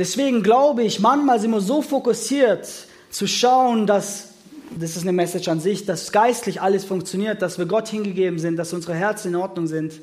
Deswegen 0.00 0.42
glaube 0.42 0.82
ich, 0.82 0.98
manchmal 0.98 1.38
sind 1.40 1.50
wir 1.50 1.60
so 1.60 1.82
fokussiert 1.82 2.66
zu 3.10 3.26
schauen, 3.26 3.86
dass, 3.86 4.28
das 4.78 4.96
ist 4.96 5.02
eine 5.02 5.12
Message 5.12 5.46
an 5.48 5.60
sich, 5.60 5.84
dass 5.84 6.10
geistlich 6.10 6.62
alles 6.62 6.86
funktioniert, 6.86 7.42
dass 7.42 7.58
wir 7.58 7.66
Gott 7.66 7.88
hingegeben 7.88 8.38
sind, 8.38 8.56
dass 8.56 8.72
unsere 8.72 8.94
Herzen 8.94 9.34
in 9.34 9.36
Ordnung 9.36 9.66
sind. 9.66 10.00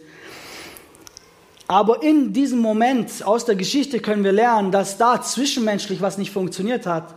Aber 1.67 2.03
in 2.03 2.31
diesem 2.31 2.59
Moment 2.59 3.25
aus 3.25 3.45
der 3.45 3.55
Geschichte 3.55 3.99
können 3.99 4.23
wir 4.23 4.33
lernen, 4.33 4.71
dass 4.71 4.99
da 4.99 5.19
zwischenmenschlich 5.19 5.99
was 5.99 6.19
nicht 6.19 6.31
funktioniert 6.31 6.85
hat. 6.85 7.15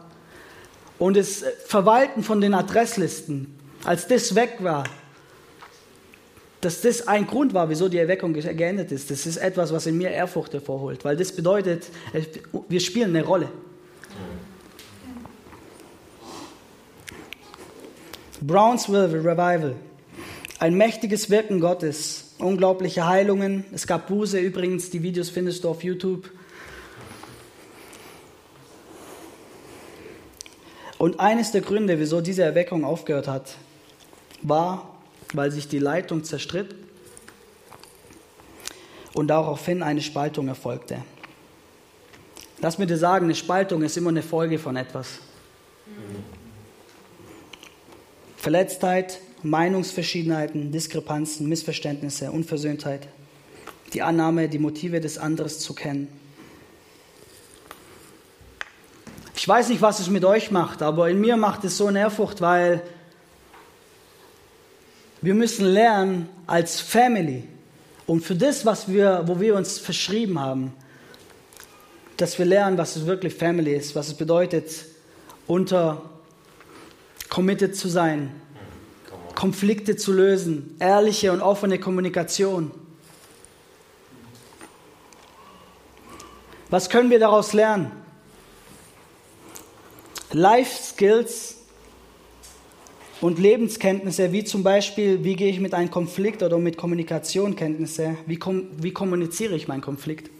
Und 0.98 1.18
das 1.18 1.44
Verwalten 1.66 2.22
von 2.22 2.40
den 2.40 2.54
Adresslisten, 2.54 3.58
als 3.84 4.06
das 4.06 4.34
weg 4.34 4.56
war, 4.60 4.84
dass 6.60 6.82
das 6.82 7.08
ein 7.08 7.26
Grund 7.26 7.54
war, 7.54 7.70
wieso 7.70 7.88
die 7.88 7.98
Erweckung 7.98 8.34
geendet 8.34 8.92
ist. 8.92 9.10
Das 9.10 9.26
ist 9.26 9.38
etwas, 9.38 9.72
was 9.72 9.86
in 9.86 9.96
mir 9.96 10.10
Ehrfurcht 10.10 10.52
hervorholt, 10.52 11.04
weil 11.04 11.16
das 11.16 11.32
bedeutet, 11.32 11.88
wir 12.68 12.80
spielen 12.80 13.16
eine 13.16 13.24
Rolle. 13.24 13.48
Brownsville 18.42 19.12
Revival. 19.12 19.76
Ein 20.58 20.74
mächtiges 20.74 21.30
Wirken 21.30 21.60
Gottes, 21.60 22.34
unglaubliche 22.38 23.06
Heilungen. 23.06 23.64
Es 23.72 23.86
gab 23.86 24.08
Buße 24.08 24.38
übrigens, 24.38 24.90
die 24.90 25.02
Videos 25.02 25.30
findest 25.30 25.64
du 25.64 25.70
auf 25.70 25.82
YouTube. 25.82 26.30
Und 30.98 31.18
eines 31.18 31.52
der 31.52 31.62
Gründe, 31.62 31.98
wieso 31.98 32.20
diese 32.20 32.42
Erweckung 32.42 32.84
aufgehört 32.84 33.26
hat, 33.26 33.56
war, 34.42 34.99
weil 35.32 35.50
sich 35.50 35.68
die 35.68 35.78
Leitung 35.78 36.24
zerstritt 36.24 36.74
und 39.14 39.28
daraufhin 39.28 39.82
eine 39.82 40.02
Spaltung 40.02 40.48
erfolgte. 40.48 41.02
Lass 42.60 42.78
mir 42.78 42.86
dir 42.86 42.98
sagen, 42.98 43.24
eine 43.24 43.34
Spaltung 43.34 43.82
ist 43.82 43.96
immer 43.96 44.10
eine 44.10 44.22
Folge 44.22 44.58
von 44.58 44.76
etwas. 44.76 45.18
Verletztheit, 48.36 49.20
Meinungsverschiedenheiten, 49.42 50.72
Diskrepanzen, 50.72 51.48
Missverständnisse, 51.48 52.30
Unversöhntheit, 52.30 53.08
die 53.92 54.02
Annahme, 54.02 54.48
die 54.48 54.58
Motive 54.58 55.00
des 55.00 55.18
anderen 55.18 55.50
zu 55.50 55.74
kennen. 55.74 56.08
Ich 59.34 59.48
weiß 59.48 59.70
nicht, 59.70 59.80
was 59.80 60.00
es 60.00 60.10
mit 60.10 60.24
euch 60.24 60.50
macht, 60.50 60.82
aber 60.82 61.08
in 61.08 61.18
mir 61.18 61.38
macht 61.38 61.64
es 61.64 61.78
so 61.78 61.86
eine 61.86 62.00
Ehrfurcht, 62.00 62.42
weil 62.42 62.82
wir 65.22 65.34
müssen 65.34 65.66
lernen 65.66 66.28
als 66.46 66.80
Family 66.80 67.44
und 68.06 68.22
für 68.22 68.34
das, 68.34 68.64
was 68.64 68.88
wir, 68.88 69.24
wo 69.26 69.38
wir 69.40 69.54
uns 69.54 69.78
verschrieben 69.78 70.38
haben, 70.38 70.72
dass 72.16 72.38
wir 72.38 72.46
lernen, 72.46 72.76
was 72.78 72.96
es 72.96 73.06
wirklich 73.06 73.34
Family 73.34 73.74
ist, 73.74 73.94
was 73.94 74.08
es 74.08 74.14
bedeutet, 74.14 74.70
unter 75.46 76.02
committed 77.28 77.76
zu 77.76 77.88
sein, 77.88 78.32
Konflikte 79.34 79.96
zu 79.96 80.12
lösen, 80.12 80.76
ehrliche 80.80 81.32
und 81.32 81.40
offene 81.40 81.78
Kommunikation. 81.78 82.72
Was 86.68 86.90
können 86.90 87.10
wir 87.10 87.18
daraus 87.18 87.52
lernen? 87.52 87.90
Life 90.32 90.82
Skills 90.82 91.59
und 93.20 93.38
Lebenskenntnisse, 93.38 94.32
wie 94.32 94.44
zum 94.44 94.62
Beispiel, 94.62 95.24
wie 95.24 95.36
gehe 95.36 95.50
ich 95.50 95.60
mit 95.60 95.74
einem 95.74 95.90
Konflikt 95.90 96.42
oder 96.42 96.58
mit 96.58 96.76
Kommunikationskenntnisse, 96.76 98.16
wie, 98.26 98.36
kom 98.36 98.68
wie 98.78 98.92
kommuniziere 98.92 99.54
ich 99.54 99.68
meinen 99.68 99.82
Konflikt, 99.82 100.30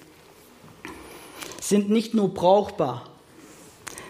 sind 1.61 1.91
nicht 1.91 2.15
nur 2.15 2.33
brauchbar, 2.33 3.11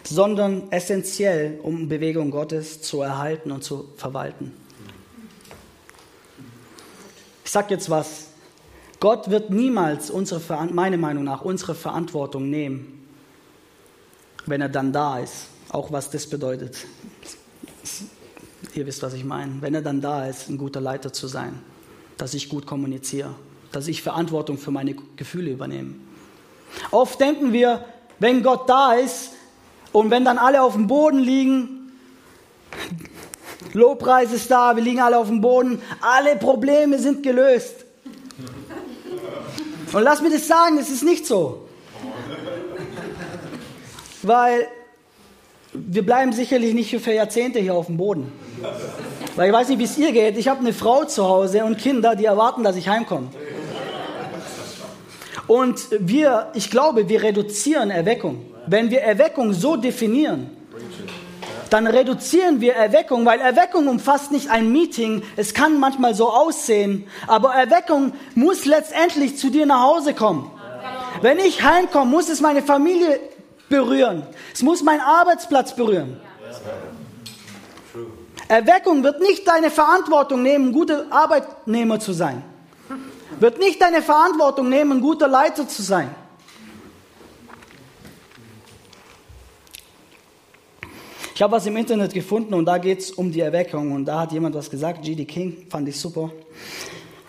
sondern 0.05 0.71
essentiell, 0.71 1.59
um 1.63 1.89
Bewegung 1.89 2.31
Gottes 2.31 2.81
zu 2.81 3.03
erhalten 3.03 3.51
und 3.51 3.65
zu 3.65 3.89
verwalten. 3.97 4.53
Ich 7.45 7.51
sage 7.51 7.75
jetzt 7.75 7.91
was. 7.91 8.29
Gott 9.01 9.31
wird 9.31 9.51
niemals 9.51 10.11
unsere, 10.11 10.41
meiner 10.73 10.97
Meinung 10.97 11.25
nach 11.25 11.43
unsere 11.43 11.75
Verantwortung 11.75 12.49
nehmen, 12.51 13.09
wenn 14.47 14.61
er 14.61 14.69
dann 14.69 14.93
da 14.93 15.19
ist, 15.19 15.49
auch 15.71 15.91
was 15.91 16.11
das 16.11 16.27
bedeutet. 16.29 16.87
Ihr 18.77 18.87
wisst, 18.87 19.03
was 19.03 19.15
ich 19.15 19.25
meine. 19.25 19.61
Wenn 19.61 19.75
er 19.75 19.83
dann 19.83 20.01
da 20.01 20.27
ist, 20.27 20.49
ein 20.49 20.59
guter 20.59 20.81
Leiter 20.81 21.13
zu 21.13 21.27
sein, 21.27 21.59
dass 22.17 22.35
ich 22.35 22.49
gut 22.49 22.67
kommuniziere, 22.67 23.35
dass 23.73 23.89
ich 23.89 24.03
Verantwortung 24.03 24.59
für 24.59 24.71
meine 24.71 24.95
Gefühle 25.17 25.51
übernehme. 25.51 25.95
Oft 26.91 27.21
denken 27.21 27.53
wir, 27.53 27.85
wenn 28.19 28.43
Gott 28.43 28.69
da 28.69 28.95
ist 28.95 29.31
und 29.93 30.11
wenn 30.11 30.25
dann 30.25 30.39
alle 30.39 30.63
auf 30.63 30.75
dem 30.75 30.87
Boden 30.87 31.19
liegen, 31.19 31.93
Lobpreis 33.73 34.33
ist 34.33 34.51
da, 34.51 34.75
wir 34.77 34.83
liegen 34.83 35.01
alle 35.01 35.19
auf 35.19 35.29
dem 35.29 35.41
Boden, 35.41 35.81
alle 36.01 36.37
Probleme 36.37 36.99
sind 36.99 37.23
gelöst. 37.23 37.85
Und 39.93 40.03
lass 40.03 40.21
mir 40.23 40.31
das 40.31 40.47
sagen, 40.47 40.79
es 40.79 40.89
ist 40.89 41.03
nicht 41.03 41.27
so. 41.27 41.69
Weil 44.23 44.69
wir 45.73 46.05
bleiben 46.05 46.33
sicherlich 46.33 46.75
nicht 46.75 46.97
für 47.01 47.13
Jahrzehnte 47.13 47.59
hier 47.59 47.75
auf 47.75 47.87
dem 47.87 47.97
Boden. 47.97 48.33
Weil 49.37 49.49
ich 49.49 49.55
weiß 49.55 49.69
nicht, 49.69 49.79
wie 49.79 49.85
es 49.85 49.99
ihr 49.99 50.13
geht. 50.13 50.37
Ich 50.37 50.49
habe 50.49 50.61
eine 50.61 50.73
Frau 50.73 51.05
zu 51.05 51.25
Hause 51.25 51.65
und 51.65 51.79
Kinder, 51.79 52.15
die 52.15 52.25
erwarten, 52.25 52.63
dass 52.63 52.77
ich 52.77 52.89
heimkomme. 52.89 53.29
Und 55.47 55.81
wir, 55.99 56.49
ich 56.55 56.71
glaube, 56.71 57.09
wir 57.09 57.23
reduzieren 57.23 57.91
Erweckung. 57.91 58.45
Wenn 58.67 58.91
wir 58.91 59.01
Erweckung 59.01 59.53
so 59.53 59.77
definieren, 59.77 60.51
dann 61.71 61.87
reduzieren 61.87 62.61
wir 62.61 62.75
Erweckung, 62.75 63.25
weil 63.25 63.41
Erweckung 63.41 63.89
umfasst 63.89 64.33
nicht 64.33 64.51
ein 64.51 64.71
Meeting. 64.73 65.23
Es 65.37 65.55
kann 65.55 65.79
manchmal 65.79 66.15
so 66.15 66.29
aussehen, 66.31 67.07
aber 67.27 67.55
Erweckung 67.55 68.13
muss 68.35 68.65
letztendlich 68.65 69.39
zu 69.39 69.51
dir 69.51 69.67
nach 69.67 69.83
Hause 69.83 70.15
kommen. 70.15 70.51
Wenn 71.23 71.39
ich 71.39 71.63
heimkomme, 71.63 72.11
muss 72.11 72.29
es 72.29 72.41
meine 72.41 72.63
Familie 72.63 73.21
berühren. 73.69 74.25
Es 74.53 74.63
muss 74.63 74.83
meinen 74.83 75.01
Arbeitsplatz 75.01 75.75
berühren. 75.75 76.21
Erweckung 78.51 79.05
wird 79.05 79.21
nicht 79.21 79.47
deine 79.47 79.71
Verantwortung 79.71 80.43
nehmen, 80.43 80.73
guter 80.73 81.07
Arbeitnehmer 81.11 82.01
zu 82.01 82.13
sein. 82.13 82.43
Wird 83.39 83.61
nicht 83.61 83.81
deine 83.81 84.03
Verantwortung 84.03 84.69
nehmen, 84.69 85.01
guter 85.01 85.29
Leiter 85.29 85.69
zu 85.69 85.83
sein. 85.83 86.13
Ich 91.33 91.41
habe 91.41 91.53
was 91.53 91.65
im 91.67 91.77
Internet 91.77 92.13
gefunden 92.13 92.53
und 92.55 92.65
da 92.65 92.79
geht 92.79 92.99
es 92.99 93.13
um 93.13 93.31
die 93.31 93.39
Erweckung 93.39 93.93
und 93.93 94.05
da 94.07 94.19
hat 94.23 94.33
jemand 94.33 94.57
was 94.57 94.69
gesagt, 94.69 95.03
G.D. 95.03 95.27
King, 95.27 95.67
fand 95.71 95.89
ich 95.89 96.01
super. 96.01 96.33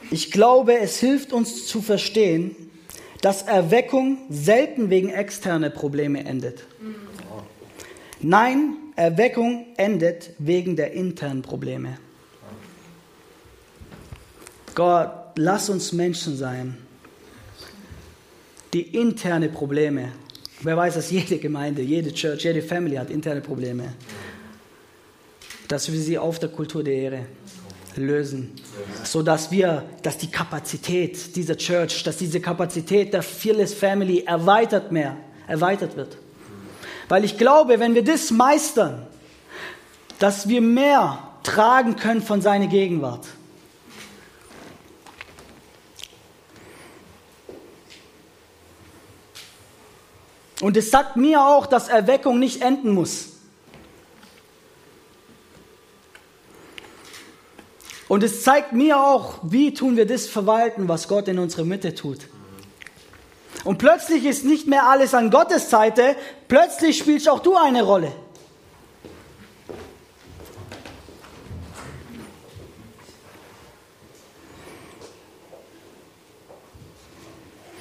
Ich 0.09 0.31
glaube, 0.31 0.79
es 0.79 0.97
hilft 0.97 1.33
uns 1.33 1.67
zu 1.67 1.83
verstehen, 1.83 2.55
dass 3.21 3.43
Erweckung 3.43 4.17
selten 4.31 4.89
wegen 4.89 5.09
externer 5.09 5.69
Probleme 5.69 6.25
endet. 6.25 6.65
Nein, 8.21 8.77
Erweckung 8.95 9.67
endet 9.77 10.31
wegen 10.37 10.75
der 10.75 10.93
internen 10.93 11.41
Probleme. 11.41 11.97
Gott, 14.75 15.11
lass 15.35 15.69
uns 15.69 15.91
Menschen 15.91 16.35
sein, 16.37 16.77
die 18.73 18.81
interne 18.81 19.49
Probleme, 19.49 20.11
wer 20.61 20.77
weiß, 20.77 20.95
dass 20.95 21.11
jede 21.19 21.37
Gemeinde, 21.37 21.81
jede 21.81 22.13
Church, 22.13 22.43
jede 22.43 22.61
Family 22.61 22.95
hat 22.95 23.09
interne 23.09 23.41
Probleme, 23.41 23.93
dass 25.67 25.91
wir 25.91 25.99
sie 25.99 26.17
auf 26.17 26.39
der 26.39 26.49
Kultur 26.49 26.83
der 26.83 26.93
Ehre 26.93 27.25
lösen, 27.95 28.51
so 29.03 29.21
dass 29.21 29.51
wir, 29.51 29.83
dass 30.01 30.17
die 30.17 30.31
Kapazität 30.31 31.35
dieser 31.35 31.57
Church, 31.57 32.03
dass 32.03 32.17
diese 32.17 32.39
Kapazität 32.39 33.13
der 33.13 33.21
Fearless 33.21 33.73
Family 33.73 34.23
erweitert 34.25 34.91
mehr, 34.91 35.17
erweitert 35.47 35.95
wird. 35.97 36.17
Weil 37.11 37.25
ich 37.25 37.37
glaube, 37.37 37.81
wenn 37.81 37.93
wir 37.93 38.05
das 38.05 38.31
meistern, 38.31 39.05
dass 40.17 40.47
wir 40.47 40.61
mehr 40.61 41.21
tragen 41.43 41.97
können 41.97 42.21
von 42.21 42.41
seiner 42.41 42.67
Gegenwart. 42.67 43.27
Und 50.61 50.77
es 50.77 50.89
sagt 50.89 51.17
mir 51.17 51.41
auch, 51.41 51.65
dass 51.65 51.89
Erweckung 51.89 52.39
nicht 52.39 52.61
enden 52.61 52.93
muss. 52.93 53.33
Und 58.07 58.23
es 58.23 58.41
zeigt 58.43 58.71
mir 58.71 59.01
auch, 59.01 59.39
wie 59.43 59.73
tun 59.73 59.97
wir 59.97 60.07
das 60.07 60.27
verwalten, 60.27 60.87
was 60.87 61.09
Gott 61.09 61.27
in 61.27 61.39
unserer 61.39 61.65
Mitte 61.65 61.93
tut. 61.93 62.30
Und 63.63 63.77
plötzlich 63.77 64.25
ist 64.25 64.43
nicht 64.43 64.67
mehr 64.67 64.87
alles 64.87 65.13
an 65.13 65.29
Gottes 65.29 65.69
Seite, 65.69 66.15
plötzlich 66.47 66.97
spielst 66.97 67.29
auch 67.29 67.39
du 67.39 67.55
eine 67.55 67.83
Rolle. 67.83 68.11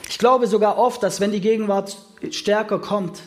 Ich 0.08 0.18
glaube 0.18 0.46
sogar 0.48 0.76
oft, 0.76 1.02
dass 1.02 1.20
wenn 1.20 1.32
die 1.32 1.40
Gegenwart 1.40 1.96
stärker 2.30 2.78
kommt, 2.78 3.22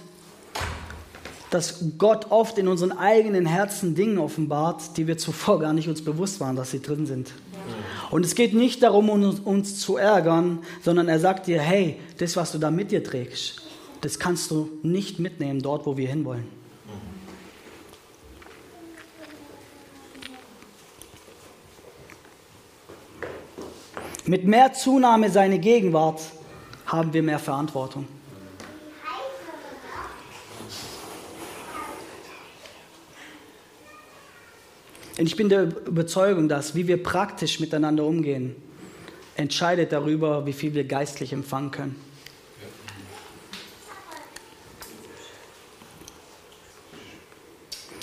dass 1.49 1.83
Gott 1.97 2.27
oft 2.29 2.59
in 2.59 2.67
unseren 2.67 2.91
eigenen 2.91 3.47
Herzen 3.47 3.95
Dinge 3.95 4.21
offenbart, 4.21 4.97
die 4.97 5.07
wir 5.07 5.17
zuvor 5.17 5.59
gar 5.59 5.73
nicht 5.73 5.87
uns 5.89 6.03
bewusst 6.03 6.39
waren, 6.39 6.55
dass 6.55 6.69
sie 6.69 6.81
drin 6.81 7.07
sind. 7.07 7.31
Und 8.13 8.23
es 8.27 8.35
geht 8.35 8.53
nicht 8.53 8.83
darum, 8.83 9.09
uns, 9.09 9.39
uns 9.39 9.79
zu 9.79 9.97
ärgern, 9.97 10.59
sondern 10.83 11.09
er 11.09 11.19
sagt 11.19 11.47
dir, 11.47 11.59
hey, 11.59 11.99
das, 12.19 12.35
was 12.35 12.51
du 12.51 12.59
da 12.59 12.69
mit 12.69 12.91
dir 12.91 13.03
trägst, 13.03 13.63
das 14.01 14.19
kannst 14.19 14.51
du 14.51 14.69
nicht 14.83 15.17
mitnehmen 15.17 15.63
dort, 15.63 15.87
wo 15.87 15.97
wir 15.97 16.07
hinwollen. 16.07 16.47
Mit 24.25 24.45
mehr 24.45 24.73
Zunahme 24.73 25.31
seiner 25.31 25.57
Gegenwart 25.57 26.21
haben 26.85 27.13
wir 27.13 27.23
mehr 27.23 27.39
Verantwortung. 27.39 28.07
Und 35.17 35.27
ich 35.27 35.35
bin 35.35 35.49
der 35.49 35.63
Überzeugung, 35.85 36.49
dass 36.49 36.75
wie 36.75 36.87
wir 36.87 37.01
praktisch 37.01 37.59
miteinander 37.59 38.03
umgehen, 38.03 38.55
entscheidet 39.35 39.91
darüber, 39.91 40.45
wie 40.45 40.53
viel 40.53 40.73
wir 40.73 40.85
geistlich 40.85 41.33
empfangen 41.33 41.71
können. 41.71 41.95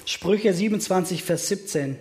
Sprüche 0.04 0.52
27, 0.52 1.22
Vers 1.22 1.48
17. 1.48 1.96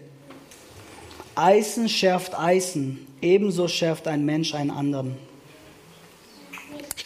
Eisen 1.35 1.87
schärft 1.87 2.37
Eisen, 2.37 3.07
ebenso 3.21 3.67
schärft 3.67 4.07
ein 4.07 4.25
Mensch 4.25 4.53
einen 4.53 4.71
anderen. 4.71 5.28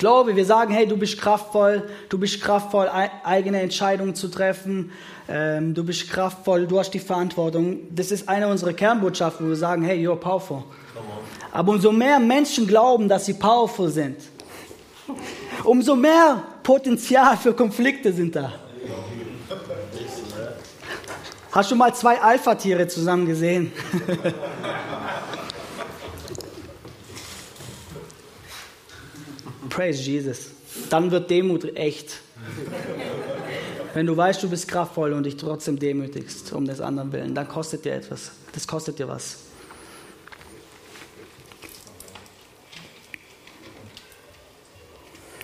Glaube, 0.04 0.36
wir 0.36 0.46
sagen, 0.46 0.74
hey, 0.74 0.86
du 0.86 0.98
bist 0.98 1.18
kraftvoll, 1.18 1.88
du 2.10 2.18
bist 2.18 2.42
kraftvoll, 2.42 2.89
eigene 3.24 3.62
Entscheidungen 3.62 4.16
zu 4.16 4.28
treffen, 4.28 4.92
ähm, 5.30 5.74
du 5.74 5.86
bist 5.86 6.10
kraftvoll, 6.10 6.68
du 6.68 6.78
hast 6.78 6.92
die 6.92 7.00
Verantwortung. 7.00 7.80
Das 7.89 8.12
ist 8.12 8.28
eine 8.28 8.50
unserer 8.50 8.74
Kernbotschaften, 8.74 9.46
wo 9.46 9.52
wir 9.52 9.56
sagen, 9.56 9.82
hey, 9.86 10.06
you're 10.06 10.18
powerful. 10.18 10.66
Aber 11.54 11.72
umso 11.72 11.94
mehr 11.94 12.20
Menschen 12.20 12.68
glauben, 12.68 13.08
dass 13.08 13.28
sie 13.28 13.36
powerful 13.36 13.89
sind, 13.89 14.18
umso 15.63 15.96
mehr 15.96 16.44
Potenzial 16.63 17.38
für 17.38 17.54
Konflikte 17.54 18.12
sind 18.12 18.36
da. 18.36 18.52
Hast 21.54 21.72
du 21.72 21.78
mal 21.78 21.96
zwei 21.96 22.20
Alpha-Tiere 22.20 22.89
zusammen 22.89 23.26
gesehen? 23.26 23.72
Praise 29.74 30.04
Jesus. 30.04 30.52
Dann 30.92 31.10
wird 31.10 31.32
Demut 31.32 31.76
echt. 31.76 32.20
Wenn 33.96 34.06
du 34.06 34.16
weißt, 34.16 34.44
du 34.44 34.50
bist 34.50 34.68
kraftvoll 34.68 35.14
und 35.14 35.24
dich 35.24 35.36
trotzdem 35.36 35.80
demütigst 35.80 36.54
um 36.54 36.66
des 36.66 36.80
anderen 36.80 37.12
willen, 37.12 37.34
dann 37.34 37.48
kostet 37.48 37.84
dir 37.84 37.94
etwas. 37.94 38.34
Das 38.52 38.68
kostet 38.68 39.00
dir 39.00 39.08
was. 39.08 39.38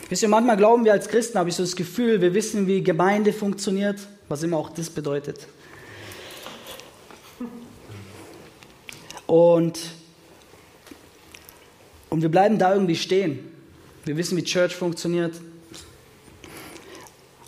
Wisst 0.10 0.22
ihr, 0.22 0.30
manchmal 0.30 0.58
glauben 0.58 0.86
wir 0.86 0.92
als 0.92 1.08
Christen, 1.08 1.39
habe 1.39 1.50
ich 1.50 1.56
so 1.56 1.63
das 1.63 1.76
Gefühl, 1.76 2.22
wir 2.22 2.36
wissen, 2.36 2.68
wie 2.68 2.84
Gemeinde 2.84 3.34
funktioniert, 3.34 4.00
was 4.28 4.44
immer 4.44 4.58
auch 4.58 4.70
das 4.70 4.92
bedeutet. 4.92 5.48
Und, 9.26 9.80
und 12.12 12.22
wir 12.22 12.30
bleiben 12.30 12.60
da 12.60 12.74
irgendwie 12.74 12.96
stehen. 12.96 13.48
Wir 14.05 14.17
wissen, 14.17 14.38
wie 14.38 14.43
Church 14.43 14.75
funktioniert. 14.75 15.35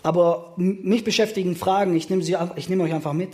Aber 0.02 0.54
mich 0.56 1.04
beschäftigen 1.04 1.56
Fragen, 1.56 1.94
ich 1.94 2.10
nehme, 2.10 2.22
sie, 2.22 2.36
ich 2.56 2.68
nehme 2.68 2.84
euch 2.84 2.92
einfach 2.92 3.12
mit. 3.12 3.30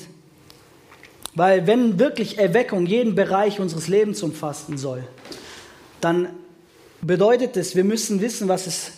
Weil 1.34 1.66
wenn 1.66 1.98
wirklich 1.98 2.38
Erweckung 2.38 2.86
jeden 2.86 3.14
Bereich 3.14 3.60
unseres 3.60 3.88
Lebens 3.88 4.22
umfassen 4.22 4.76
soll, 4.76 5.04
dann 6.00 6.28
bedeutet 7.00 7.56
es, 7.56 7.74
wir 7.74 7.84
müssen 7.84 8.20
wissen, 8.20 8.48
was, 8.48 8.66
es, 8.66 8.92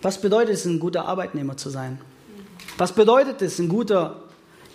was 0.00 0.20
bedeutet 0.20 0.54
es, 0.54 0.64
ein 0.64 0.80
guter 0.80 1.06
Arbeitnehmer 1.06 1.56
zu 1.56 1.70
sein. 1.70 2.00
Was 2.78 2.92
bedeutet 2.94 3.42
es, 3.42 3.58
ein 3.58 3.68
guter 3.68 4.22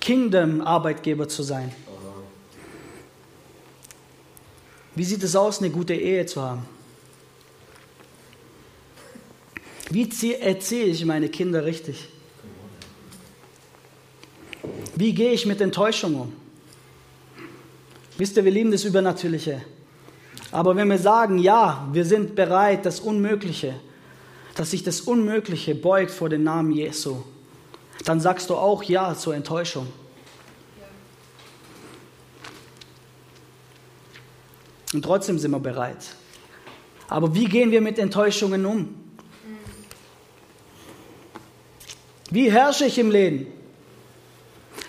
Kingdom-Arbeitgeber 0.07 1.27
zu 1.27 1.43
sein. 1.43 1.73
Wie 4.95 5.03
sieht 5.03 5.21
es 5.21 5.35
aus, 5.35 5.59
eine 5.59 5.69
gute 5.69 5.93
Ehe 5.93 6.25
zu 6.25 6.41
haben? 6.41 6.65
Wie 9.89 10.33
erziehe 10.33 10.85
ich 10.85 11.05
meine 11.05 11.29
Kinder 11.29 11.63
richtig? 11.63 12.09
Wie 14.95 15.13
gehe 15.13 15.31
ich 15.31 15.45
mit 15.45 15.61
Enttäuschung 15.61 16.15
um? 16.15 16.33
Wisst 18.17 18.35
ihr, 18.35 18.43
wir 18.43 18.51
lieben 18.51 18.71
das 18.71 18.83
Übernatürliche. 18.83 19.61
Aber 20.51 20.75
wenn 20.75 20.89
wir 20.89 20.97
sagen, 20.97 21.37
ja, 21.37 21.87
wir 21.91 22.03
sind 22.03 22.35
bereit, 22.35 22.85
das 22.85 22.99
Unmögliche, 22.99 23.75
dass 24.55 24.71
sich 24.71 24.83
das 24.83 25.01
Unmögliche 25.01 25.75
beugt 25.75 26.11
vor 26.11 26.29
den 26.29 26.43
Namen 26.43 26.71
Jesu, 26.71 27.23
dann 28.05 28.19
sagst 28.19 28.49
du 28.49 28.55
auch 28.55 28.83
Ja 28.83 29.13
zur 29.15 29.35
Enttäuschung. 29.35 29.87
Und 34.93 35.03
trotzdem 35.03 35.37
sind 35.37 35.51
wir 35.51 35.59
bereit. 35.59 36.15
Aber 37.07 37.35
wie 37.35 37.45
gehen 37.45 37.71
wir 37.71 37.81
mit 37.81 37.99
Enttäuschungen 37.99 38.65
um? 38.65 38.96
Wie 42.29 42.51
herrsche 42.51 42.85
ich 42.85 42.97
im 42.97 43.11
Leben? 43.11 43.47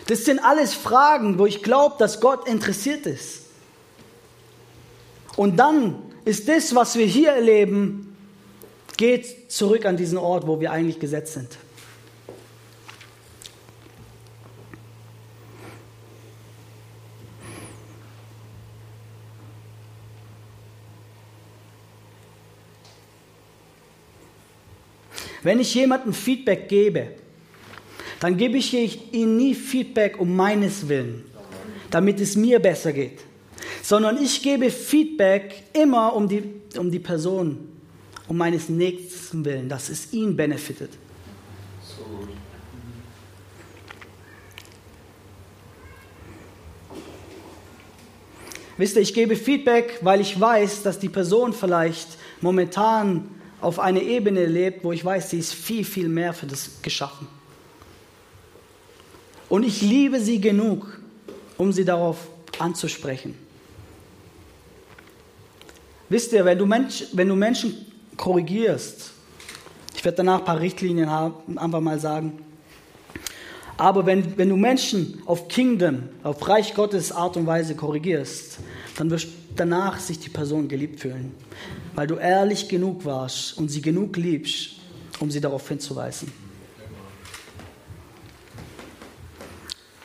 Das 0.06 0.24
sind 0.24 0.38
alles 0.40 0.74
Fragen, 0.74 1.38
wo 1.38 1.46
ich 1.46 1.62
glaube, 1.62 1.96
dass 1.98 2.20
Gott 2.20 2.48
interessiert 2.48 3.06
ist. 3.06 3.42
Und 5.36 5.56
dann 5.56 6.02
ist 6.24 6.48
das, 6.48 6.74
was 6.74 6.96
wir 6.96 7.06
hier 7.06 7.30
erleben, 7.30 8.16
geht 8.96 9.52
zurück 9.52 9.84
an 9.86 9.96
diesen 9.96 10.18
Ort, 10.18 10.46
wo 10.46 10.60
wir 10.60 10.72
eigentlich 10.72 10.98
gesetzt 10.98 11.34
sind. 11.34 11.56
Wenn 25.42 25.60
ich 25.60 25.72
jemandem 25.74 26.12
Feedback 26.12 26.68
gebe, 26.68 27.12
dann 28.20 28.36
gebe 28.36 28.58
ich 28.58 28.74
ihm 29.12 29.36
nie 29.36 29.54
Feedback 29.54 30.18
um 30.18 30.34
meines 30.34 30.88
Willen, 30.88 31.24
damit 31.90 32.20
es 32.20 32.36
mir 32.36 32.58
besser 32.58 32.92
geht, 32.92 33.20
sondern 33.82 34.22
ich 34.22 34.42
gebe 34.42 34.70
Feedback 34.70 35.62
immer 35.72 36.14
um 36.14 36.28
die, 36.28 36.42
um 36.76 36.90
die 36.90 36.98
Person, 36.98 37.58
um 38.26 38.36
meines 38.36 38.68
Nächsten 38.68 39.44
Willen, 39.44 39.68
dass 39.68 39.88
es 39.88 40.12
ihn 40.12 40.36
benefitet. 40.36 40.90
Wisst 48.76 48.94
ihr, 48.94 49.02
ich 49.02 49.12
gebe 49.12 49.34
Feedback, 49.34 49.98
weil 50.02 50.20
ich 50.20 50.38
weiß, 50.38 50.84
dass 50.84 51.00
die 51.00 51.08
Person 51.08 51.52
vielleicht 51.52 52.16
momentan 52.40 53.28
auf 53.60 53.80
einer 53.80 54.00
Ebene 54.00 54.46
lebt, 54.46 54.84
wo 54.84 54.92
ich 54.92 55.04
weiß, 55.04 55.30
sie 55.30 55.40
ist 55.40 55.52
viel, 55.52 55.84
viel 55.84 56.08
mehr 56.08 56.32
für 56.32 56.46
das 56.46 56.80
geschaffen. 56.80 57.26
Und 59.48 59.64
ich 59.64 59.82
liebe 59.82 60.20
sie 60.20 60.40
genug, 60.40 61.00
um 61.56 61.72
sie 61.72 61.84
darauf 61.84 62.28
anzusprechen. 62.58 63.34
Wisst 66.08 66.32
ihr, 66.32 66.44
wenn 66.44 66.58
du, 66.58 66.66
Mensch, 66.66 67.04
wenn 67.12 67.28
du 67.28 67.34
Menschen 67.34 67.74
korrigierst, 68.16 69.12
ich 69.94 70.04
werde 70.04 70.16
danach 70.16 70.40
ein 70.40 70.44
paar 70.44 70.60
Richtlinien 70.60 71.10
haben, 71.10 71.58
einfach 71.58 71.80
mal 71.80 71.98
sagen, 71.98 72.38
aber 73.76 74.06
wenn, 74.06 74.36
wenn 74.36 74.48
du 74.48 74.56
Menschen 74.56 75.22
auf 75.26 75.46
Kingdom, 75.48 76.08
auf 76.24 76.46
Reich 76.48 76.74
Gottes 76.74 77.12
Art 77.12 77.36
und 77.36 77.46
Weise 77.46 77.76
korrigierst, 77.76 78.58
dann 78.96 79.10
wirst 79.10 79.28
danach 79.54 80.00
sich 80.00 80.18
die 80.18 80.30
Person 80.30 80.66
geliebt 80.66 81.00
fühlen, 81.00 81.32
weil 81.94 82.06
du 82.06 82.16
ehrlich 82.16 82.68
genug 82.68 83.04
warst 83.04 83.56
und 83.56 83.68
sie 83.68 83.80
genug 83.80 84.16
liebst, 84.16 84.76
um 85.20 85.30
sie 85.30 85.40
darauf 85.40 85.68
hinzuweisen. 85.68 86.32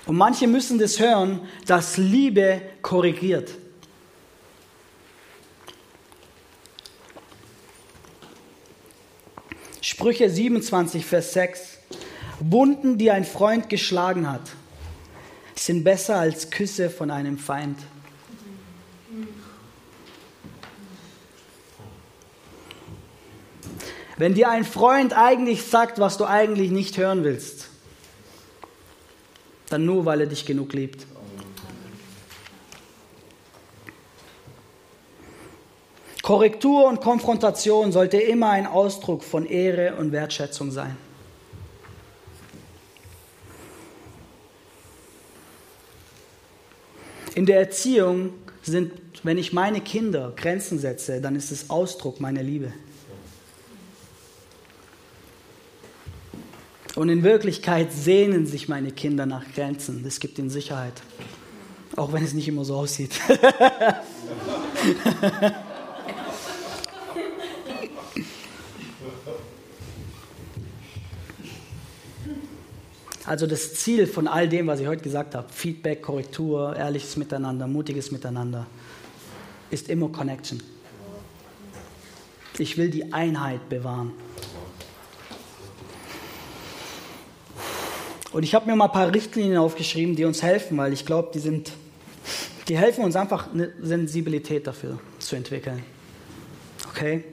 Und 0.06 0.18
manche 0.18 0.48
müssen 0.48 0.80
das 0.80 1.00
hören, 1.00 1.42
dass 1.66 1.98
Liebe 1.98 2.62
korrigiert. 2.82 3.52
Sprüche 9.82 10.30
27, 10.30 11.06
Vers 11.06 11.34
6. 11.34 11.78
Wunden, 12.40 12.98
die 12.98 13.12
ein 13.12 13.24
Freund 13.24 13.70
geschlagen 13.70 14.30
hat, 14.30 14.42
sind 15.56 15.84
besser 15.84 16.18
als 16.18 16.50
Küsse 16.50 16.90
von 16.90 17.12
einem 17.12 17.38
Feind. 17.38 17.78
Wenn 24.18 24.34
dir 24.34 24.50
ein 24.50 24.64
Freund 24.64 25.14
eigentlich 25.18 25.64
sagt, 25.64 26.00
was 26.00 26.18
du 26.18 26.26
eigentlich 26.26 26.72
nicht 26.72 26.98
hören 26.98 27.24
willst, 27.24 27.70
dann 29.74 29.86
nur, 29.86 30.06
weil 30.06 30.22
er 30.22 30.28
dich 30.28 30.46
genug 30.46 30.72
liebt. 30.74 31.06
Korrektur 36.22 36.88
und 36.88 37.02
Konfrontation 37.02 37.92
sollte 37.92 38.18
immer 38.18 38.52
ein 38.52 38.66
Ausdruck 38.66 39.24
von 39.24 39.46
Ehre 39.46 39.96
und 39.96 40.14
Wertschätzung 40.14 40.72
sein. 40.72 40.96
In 47.36 47.46
der 47.46 47.60
Erziehung 47.60 48.34
sind, 48.62 48.94
wenn 49.24 49.38
ich 49.38 49.52
meine 49.52 49.82
Kinder 49.82 50.32
Grenzen 50.36 50.80
setze, 50.80 51.20
dann 51.20 51.36
ist 51.36 51.52
es 51.52 51.70
Ausdruck 51.70 52.22
meiner 52.22 52.44
Liebe. 52.44 52.72
Und 56.96 57.10
in 57.10 57.24
Wirklichkeit 57.24 57.92
sehnen 57.92 58.46
sich 58.46 58.70
meine 58.70 58.92
Kinder 58.92 59.26
nach 59.26 59.46
Grenzen. 59.54 60.04
Das 60.04 60.20
gibt 60.20 60.38
ihnen 60.38 60.50
Sicherheit. 60.50 61.02
Auch 61.96 62.14
wenn 62.14 62.24
es 62.24 62.34
nicht 62.34 62.48
immer 62.48 62.66
so 62.66 62.76
aussieht. 62.76 63.20
Also 73.26 73.48
das 73.48 73.74
Ziel 73.76 74.06
von 74.06 74.28
all 74.28 74.50
dem, 74.50 74.68
was 74.68 74.82
ich 74.82 74.88
heute 74.88 75.02
gesagt 75.02 75.34
habe, 75.34 75.48
Feedback, 75.52 76.02
Korrektur, 76.02 76.76
ehrliches 76.76 77.16
Miteinander, 77.16 77.68
mutiges 77.68 78.12
Miteinander, 78.12 78.68
ist 79.72 79.88
immer 79.88 80.10
Connection. 80.10 80.62
Ich 82.58 82.78
will 82.78 82.90
die 82.90 83.14
Einheit 83.14 83.70
bewahren. 83.70 84.12
Und 88.34 88.44
ich 88.44 88.54
habe 88.56 88.66
mir 88.66 88.76
mal 88.76 88.86
ein 88.86 88.92
paar 88.92 89.14
Richtlinien 89.14 89.58
aufgeschrieben, 89.58 90.16
die 90.16 90.26
uns 90.26 90.42
helfen, 90.42 90.76
weil 90.78 90.92
ich 90.92 91.06
glaube, 91.06 91.30
die 91.34 91.40
sind, 91.40 91.72
die 92.68 92.76
helfen 92.76 93.06
uns 93.06 93.16
einfach 93.16 93.54
eine 93.54 93.70
Sensibilität 93.80 94.66
dafür 94.66 95.00
zu 95.20 95.36
entwickeln. 95.36 95.84
Okay? 96.90 97.24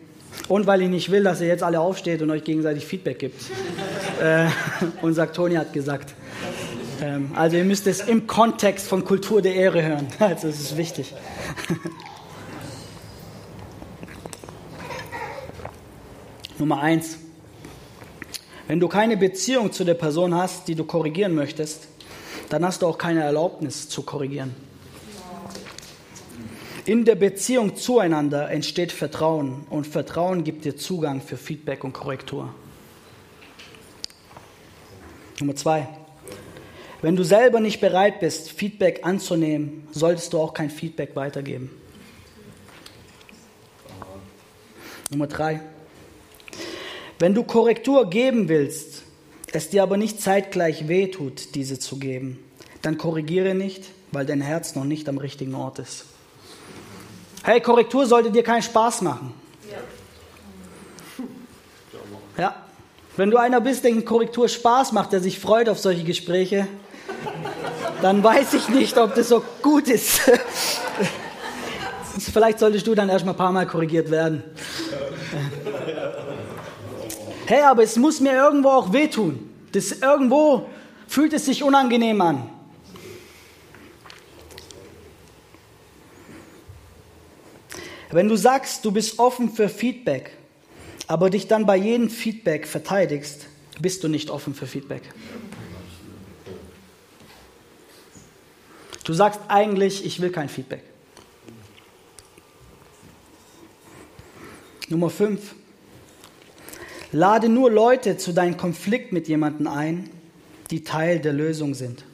Und 0.46 0.66
weil 0.66 0.82
ich 0.82 0.90
nicht 0.90 1.10
will, 1.10 1.24
dass 1.24 1.40
ihr 1.40 1.46
jetzt 1.46 1.62
alle 1.62 1.80
aufsteht 1.80 2.20
und 2.20 2.30
euch 2.30 2.44
gegenseitig 2.44 2.84
Feedback 2.84 3.18
gibt. 3.18 3.40
äh, 4.20 4.48
und 5.00 5.14
sagt, 5.14 5.36
Toni 5.36 5.54
hat 5.54 5.72
gesagt. 5.72 6.14
Ähm, 7.00 7.30
also 7.34 7.56
ihr 7.56 7.64
müsst 7.64 7.86
es 7.86 8.02
im 8.02 8.26
Kontext 8.26 8.86
von 8.86 9.02
Kultur 9.02 9.40
der 9.40 9.54
Ehre 9.54 9.82
hören. 9.82 10.06
Also 10.18 10.48
es 10.48 10.60
ist 10.60 10.76
wichtig. 10.76 11.14
Nummer 16.58 16.82
eins. 16.82 17.16
Wenn 18.70 18.78
du 18.78 18.86
keine 18.86 19.16
Beziehung 19.16 19.72
zu 19.72 19.82
der 19.82 19.94
Person 19.94 20.32
hast, 20.32 20.68
die 20.68 20.76
du 20.76 20.84
korrigieren 20.84 21.34
möchtest, 21.34 21.88
dann 22.50 22.64
hast 22.64 22.82
du 22.82 22.86
auch 22.86 22.98
keine 22.98 23.20
Erlaubnis 23.20 23.88
zu 23.88 24.02
korrigieren. 24.02 24.54
In 26.84 27.04
der 27.04 27.16
Beziehung 27.16 27.74
zueinander 27.74 28.48
entsteht 28.48 28.92
Vertrauen 28.92 29.64
und 29.70 29.88
Vertrauen 29.88 30.44
gibt 30.44 30.64
dir 30.64 30.76
Zugang 30.76 31.20
für 31.20 31.36
Feedback 31.36 31.82
und 31.82 31.94
Korrektur. 31.94 32.54
Nummer 35.40 35.56
zwei. 35.56 35.88
Wenn 37.02 37.16
du 37.16 37.24
selber 37.24 37.58
nicht 37.58 37.80
bereit 37.80 38.20
bist, 38.20 38.52
Feedback 38.52 39.00
anzunehmen, 39.02 39.88
solltest 39.90 40.32
du 40.32 40.38
auch 40.38 40.54
kein 40.54 40.70
Feedback 40.70 41.16
weitergeben. 41.16 41.72
Nummer 45.10 45.26
drei. 45.26 45.60
Wenn 47.20 47.34
du 47.34 47.44
Korrektur 47.44 48.08
geben 48.08 48.48
willst, 48.48 49.02
es 49.52 49.68
dir 49.68 49.82
aber 49.82 49.98
nicht 49.98 50.22
zeitgleich 50.22 50.88
wehtut, 50.88 51.54
diese 51.54 51.78
zu 51.78 51.98
geben, 51.98 52.42
dann 52.80 52.96
korrigiere 52.96 53.54
nicht, 53.54 53.84
weil 54.10 54.24
dein 54.24 54.40
Herz 54.40 54.74
noch 54.74 54.84
nicht 54.84 55.06
am 55.06 55.18
richtigen 55.18 55.54
Ort 55.54 55.80
ist. 55.80 56.06
Hey, 57.42 57.60
Korrektur 57.60 58.06
sollte 58.06 58.30
dir 58.30 58.42
keinen 58.42 58.62
Spaß 58.62 59.02
machen. 59.02 59.34
Ja. 62.38 62.42
ja. 62.42 62.56
Wenn 63.18 63.30
du 63.30 63.36
einer 63.36 63.60
bist, 63.60 63.84
der 63.84 64.00
Korrektur 64.00 64.48
Spaß 64.48 64.92
macht, 64.92 65.12
der 65.12 65.20
sich 65.20 65.38
freut 65.38 65.68
auf 65.68 65.78
solche 65.78 66.04
Gespräche, 66.04 66.68
dann 68.00 68.24
weiß 68.24 68.54
ich 68.54 68.70
nicht, 68.70 68.96
ob 68.96 69.14
das 69.14 69.28
so 69.28 69.44
gut 69.60 69.88
ist. 69.88 70.22
Vielleicht 72.32 72.60
solltest 72.60 72.86
du 72.86 72.94
dann 72.94 73.10
erstmal 73.10 73.34
ein 73.34 73.38
paar 73.38 73.52
Mal 73.52 73.66
korrigiert 73.66 74.10
werden. 74.10 74.42
Hey, 77.50 77.62
aber 77.62 77.82
es 77.82 77.96
muss 77.96 78.20
mir 78.20 78.32
irgendwo 78.32 78.68
auch 78.68 78.92
wehtun. 78.92 79.50
Das 79.72 79.90
irgendwo 79.90 80.70
fühlt 81.08 81.32
es 81.32 81.46
sich 81.46 81.64
unangenehm 81.64 82.20
an. 82.20 82.48
Wenn 88.12 88.28
du 88.28 88.36
sagst, 88.36 88.84
du 88.84 88.92
bist 88.92 89.18
offen 89.18 89.50
für 89.50 89.68
Feedback, 89.68 90.30
aber 91.08 91.28
dich 91.28 91.48
dann 91.48 91.66
bei 91.66 91.76
jedem 91.76 92.08
Feedback 92.08 92.68
verteidigst, 92.68 93.46
bist 93.80 94.04
du 94.04 94.08
nicht 94.08 94.30
offen 94.30 94.54
für 94.54 94.68
Feedback. 94.68 95.02
Du 99.02 99.12
sagst 99.12 99.40
eigentlich, 99.48 100.04
ich 100.06 100.20
will 100.20 100.30
kein 100.30 100.48
Feedback. 100.48 100.84
Nummer 104.88 105.10
5. 105.10 105.56
Lade 107.12 107.48
nur 107.48 107.70
Leute 107.70 108.16
zu 108.16 108.32
deinem 108.32 108.56
Konflikt 108.56 109.12
mit 109.12 109.26
jemandem 109.26 109.66
ein, 109.66 110.10
die 110.70 110.84
Teil 110.84 111.18
der 111.18 111.32
Lösung 111.32 111.74
sind. 111.74 112.04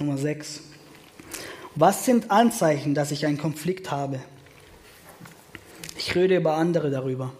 Nummer 0.00 0.18
6. 0.18 0.62
Was 1.76 2.04
sind 2.04 2.32
Anzeichen, 2.32 2.94
dass 2.94 3.12
ich 3.12 3.26
einen 3.26 3.38
Konflikt 3.38 3.92
habe? 3.92 4.18
Ich 5.96 6.16
rede 6.16 6.36
über 6.36 6.54
andere 6.54 6.90
darüber. 6.90 7.32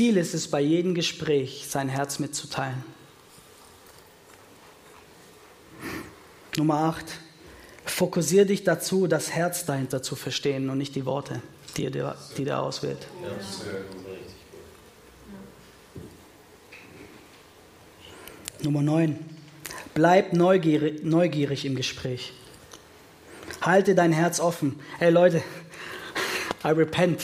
Ziel 0.00 0.16
ist 0.16 0.32
es 0.32 0.48
bei 0.48 0.62
jedem 0.62 0.94
Gespräch, 0.94 1.66
sein 1.68 1.90
Herz 1.90 2.20
mitzuteilen. 2.20 2.82
Nummer 6.56 6.76
8. 6.76 7.04
Fokussiere 7.84 8.46
dich 8.46 8.64
dazu, 8.64 9.06
das 9.06 9.30
Herz 9.30 9.66
dahinter 9.66 10.02
zu 10.02 10.16
verstehen 10.16 10.70
und 10.70 10.78
nicht 10.78 10.94
die 10.94 11.04
Worte 11.04 11.42
die 11.76 11.84
er, 11.84 12.16
die 12.38 12.46
er 12.46 12.62
auswählt. 12.62 13.06
Nummer 18.62 18.80
9. 18.80 19.18
Bleib 19.92 20.32
neugierig, 20.32 21.04
neugierig 21.04 21.66
im 21.66 21.76
Gespräch. 21.76 22.32
Halte 23.60 23.94
dein 23.94 24.12
Herz 24.12 24.40
offen. 24.40 24.80
Hey 24.98 25.10
Leute, 25.10 25.42
I 26.64 26.68
repent. 26.68 27.20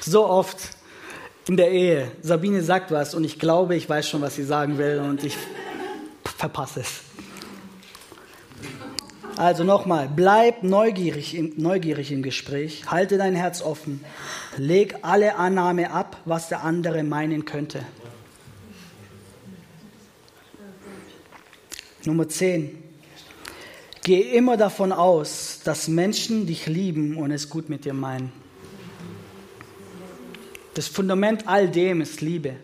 So 0.00 0.26
oft 0.26 0.81
in 1.48 1.56
der 1.56 1.70
Ehe. 1.70 2.12
Sabine 2.22 2.62
sagt 2.62 2.90
was 2.90 3.14
und 3.14 3.24
ich 3.24 3.38
glaube, 3.38 3.74
ich 3.74 3.88
weiß 3.88 4.08
schon, 4.08 4.20
was 4.22 4.36
sie 4.36 4.44
sagen 4.44 4.78
will 4.78 5.00
und 5.00 5.24
ich 5.24 5.36
verpasse 6.24 6.80
es. 6.80 7.02
Also 9.36 9.64
nochmal, 9.64 10.10
bleib 10.14 10.62
neugierig 10.62 11.34
im, 11.34 11.54
neugierig 11.56 12.12
im 12.12 12.22
Gespräch, 12.22 12.84
halte 12.86 13.16
dein 13.16 13.34
Herz 13.34 13.62
offen, 13.62 14.04
leg 14.58 14.96
alle 15.02 15.36
Annahme 15.36 15.90
ab, 15.90 16.18
was 16.26 16.48
der 16.48 16.62
andere 16.62 17.02
meinen 17.02 17.44
könnte. 17.44 17.84
Nummer 22.04 22.28
10. 22.28 22.78
Geh 24.04 24.20
immer 24.20 24.56
davon 24.56 24.92
aus, 24.92 25.60
dass 25.64 25.86
Menschen 25.86 26.46
dich 26.46 26.66
lieben 26.66 27.16
und 27.16 27.30
es 27.30 27.48
gut 27.48 27.68
mit 27.68 27.84
dir 27.84 27.94
meinen. 27.94 28.41
Das 30.74 30.88
Fundament 30.88 31.46
all 31.46 31.68
dem 31.68 32.00
ist 32.00 32.20
Liebe. 32.20 32.56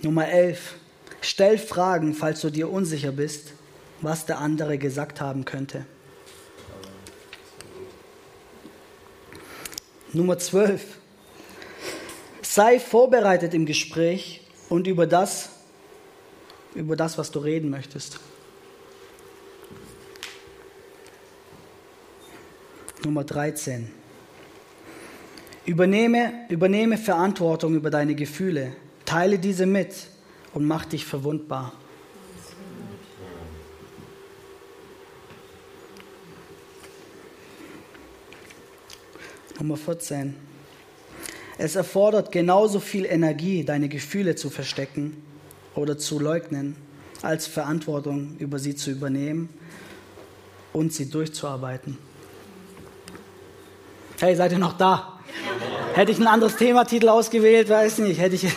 Nummer 0.00 0.28
11. 0.28 0.74
Stell 1.20 1.58
Fragen, 1.58 2.14
falls 2.14 2.40
du 2.40 2.50
dir 2.50 2.70
unsicher 2.70 3.12
bist, 3.12 3.52
was 4.00 4.24
der 4.24 4.38
andere 4.38 4.78
gesagt 4.78 5.20
haben 5.20 5.44
könnte. 5.44 5.84
Nummer 10.12 10.38
12. 10.38 10.82
Sei 12.42 12.80
vorbereitet 12.80 13.52
im 13.52 13.66
Gespräch 13.66 14.40
und 14.70 14.86
über 14.86 15.06
das, 15.06 15.50
über 16.74 16.96
das, 16.96 17.18
was 17.18 17.30
du 17.32 17.40
reden 17.40 17.68
möchtest. 17.68 18.18
Nummer 23.04 23.24
13. 23.24 23.95
Übernehme, 25.66 26.32
übernehme 26.48 26.96
Verantwortung 26.96 27.74
über 27.74 27.90
deine 27.90 28.14
Gefühle. 28.14 28.72
Teile 29.04 29.40
diese 29.40 29.66
mit 29.66 30.06
und 30.54 30.64
mach 30.64 30.84
dich 30.84 31.04
verwundbar. 31.04 31.72
Nummer 39.58 39.76
14. 39.76 40.36
Es 41.58 41.74
erfordert 41.74 42.30
genauso 42.30 42.78
viel 42.78 43.04
Energie, 43.04 43.64
deine 43.64 43.88
Gefühle 43.88 44.36
zu 44.36 44.50
verstecken 44.50 45.20
oder 45.74 45.98
zu 45.98 46.20
leugnen, 46.20 46.76
als 47.22 47.48
Verantwortung 47.48 48.36
über 48.38 48.60
sie 48.60 48.76
zu 48.76 48.92
übernehmen 48.92 49.48
und 50.72 50.92
sie 50.92 51.10
durchzuarbeiten. 51.10 51.98
Hey, 54.20 54.36
seid 54.36 54.52
ihr 54.52 54.58
noch 54.58 54.76
da? 54.76 55.15
Hätte 55.96 56.12
ich 56.12 56.18
ein 56.18 56.26
anderes 56.26 56.56
Thematitel 56.56 57.08
ausgewählt, 57.08 57.70
weiß 57.70 58.00
nicht. 58.00 58.20
Hätte 58.20 58.34
ich. 58.34 58.46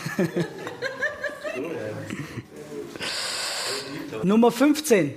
Nummer 4.23 4.52
15. 4.52 5.13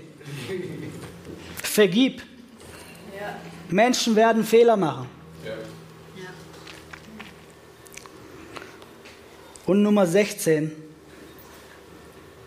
vergib. 1.60 2.22
Ja. 3.18 3.34
Menschen 3.70 4.14
werden 4.14 4.44
Fehler 4.44 4.76
machen. 4.76 5.08
Ja. 5.44 5.54
Und 9.66 9.82
Nummer 9.82 10.06
16. 10.06 10.70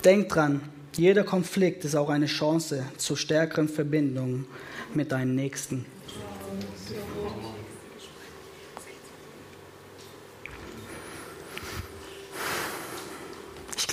Denk 0.06 0.30
dran, 0.30 0.62
jeder 0.96 1.26
Konflikt 1.26 1.84
ist 1.84 1.96
auch 1.96 2.08
eine 2.08 2.28
Chance 2.28 2.86
zu 2.96 3.18
stärkeren 3.18 3.68
Verbindungen 3.68 4.48
mit 4.94 5.12
deinen 5.12 5.36
Nächsten. 5.36 5.86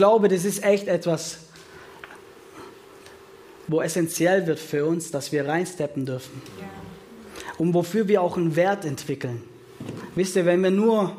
Glaube, 0.02 0.26
das 0.26 0.44
ist 0.44 0.64
echt 0.64 0.88
etwas, 0.88 1.38
wo 3.68 3.80
essentiell 3.80 4.48
wird 4.48 4.58
für 4.58 4.84
uns, 4.84 5.12
dass 5.12 5.30
wir 5.30 5.46
reinsteppen 5.46 6.04
dürfen. 6.04 6.42
Und 7.56 7.72
wofür 7.72 8.08
wir 8.08 8.20
auch 8.20 8.36
einen 8.36 8.56
Wert 8.56 8.84
entwickeln. 8.84 9.44
Wisst 10.16 10.34
ihr, 10.34 10.44
wenn 10.44 10.60
wir 10.60 10.72
nur, 10.72 11.16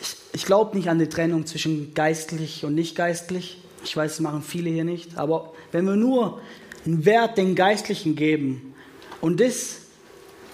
ich, 0.00 0.16
ich 0.32 0.44
glaube 0.46 0.76
nicht 0.76 0.90
an 0.90 0.98
die 0.98 1.08
Trennung 1.08 1.46
zwischen 1.46 1.94
geistlich 1.94 2.64
und 2.64 2.74
nicht 2.74 2.96
geistlich. 2.96 3.62
Ich 3.84 3.96
weiß, 3.96 4.14
das 4.14 4.20
machen 4.20 4.42
viele 4.42 4.68
hier 4.68 4.82
nicht. 4.82 5.16
Aber 5.16 5.52
wenn 5.70 5.84
wir 5.84 5.94
nur 5.94 6.40
einen 6.84 7.04
Wert 7.04 7.38
den 7.38 7.54
Geistlichen 7.54 8.16
geben 8.16 8.74
und 9.20 9.38
das 9.38 9.76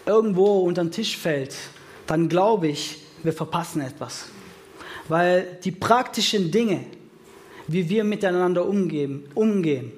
irgendwo 0.05 0.61
unter 0.61 0.85
den 0.85 0.91
Tisch 0.91 1.17
fällt, 1.17 1.57
dann 2.07 2.29
glaube 2.29 2.69
ich, 2.69 2.99
wir 3.23 3.33
verpassen 3.33 3.81
etwas. 3.81 4.27
Weil 5.09 5.59
die 5.65 5.73
praktischen 5.73 6.51
Dinge, 6.51 6.85
wie 7.73 7.89
wir 7.89 8.05
miteinander 8.05 8.67
umgehen, 8.67 9.25
umgehen 9.35 9.93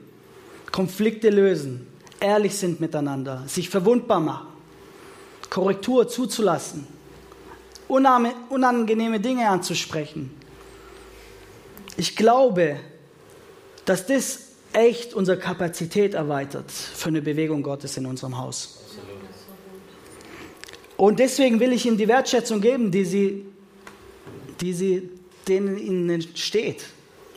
Konflikte 0.74 1.30
lösen, 1.30 1.87
ehrlich 2.18 2.56
sind 2.56 2.80
miteinander, 2.80 3.44
sich 3.46 3.70
verwundbar 3.70 4.18
machen, 4.18 4.48
Korrektur 5.48 6.08
zuzulassen, 6.08 6.87
unangenehme 7.87 9.20
Dinge 9.20 9.48
anzusprechen. 9.48 10.34
Ich 11.96 12.16
glaube, 12.16 12.80
dass 13.84 14.06
das 14.06 14.48
echt 14.72 15.14
unsere 15.14 15.38
Kapazität 15.38 16.14
erweitert 16.14 16.72
für 16.72 17.08
eine 17.10 17.22
Bewegung 17.22 17.62
Gottes 17.62 17.96
in 17.96 18.06
unserem 18.06 18.37
Haus. 18.37 18.80
Und 20.96 21.20
deswegen 21.20 21.60
will 21.60 21.72
ich 21.72 21.87
ihnen 21.87 21.98
die 21.98 22.08
Wertschätzung 22.08 22.60
geben, 22.60 22.90
die 22.90 23.04
sie, 23.04 23.46
die 24.60 24.72
sie 24.72 25.08
denen 25.46 25.78
ihnen 25.78 26.22
steht. 26.37 26.84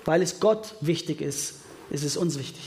Weil 0.08 0.22
es 0.22 0.40
Gott 0.40 0.74
wichtig 0.80 1.20
ist, 1.20 1.56
ist 1.90 2.06
es 2.06 2.16
uns 2.16 2.40
wichtig. 2.40 2.62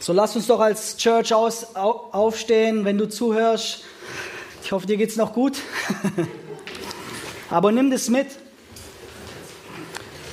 So 0.00 0.12
lass 0.12 0.34
uns 0.34 0.48
doch 0.48 0.58
als 0.58 0.96
Church 0.96 1.32
aus, 1.32 1.76
aufstehen, 1.76 2.84
wenn 2.84 2.98
du 2.98 3.08
zuhörst. 3.08 3.84
Ich 4.64 4.72
hoffe, 4.72 4.88
dir 4.88 4.96
geht 4.96 5.10
es 5.10 5.16
noch 5.16 5.34
gut. 5.34 5.58
Aber 7.48 7.70
nimm 7.70 7.92
das 7.92 8.08
mit. 8.08 8.26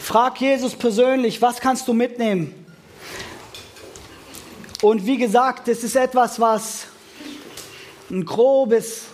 Frag 0.01 0.41
Jesus 0.41 0.73
persönlich, 0.73 1.43
was 1.43 1.59
kannst 1.59 1.87
du 1.87 1.93
mitnehmen? 1.93 2.65
Und 4.81 5.05
wie 5.05 5.17
gesagt, 5.17 5.67
das 5.67 5.83
ist 5.83 5.95
etwas, 5.95 6.39
was 6.39 6.87
ein 8.09 8.25
grobes 8.25 9.05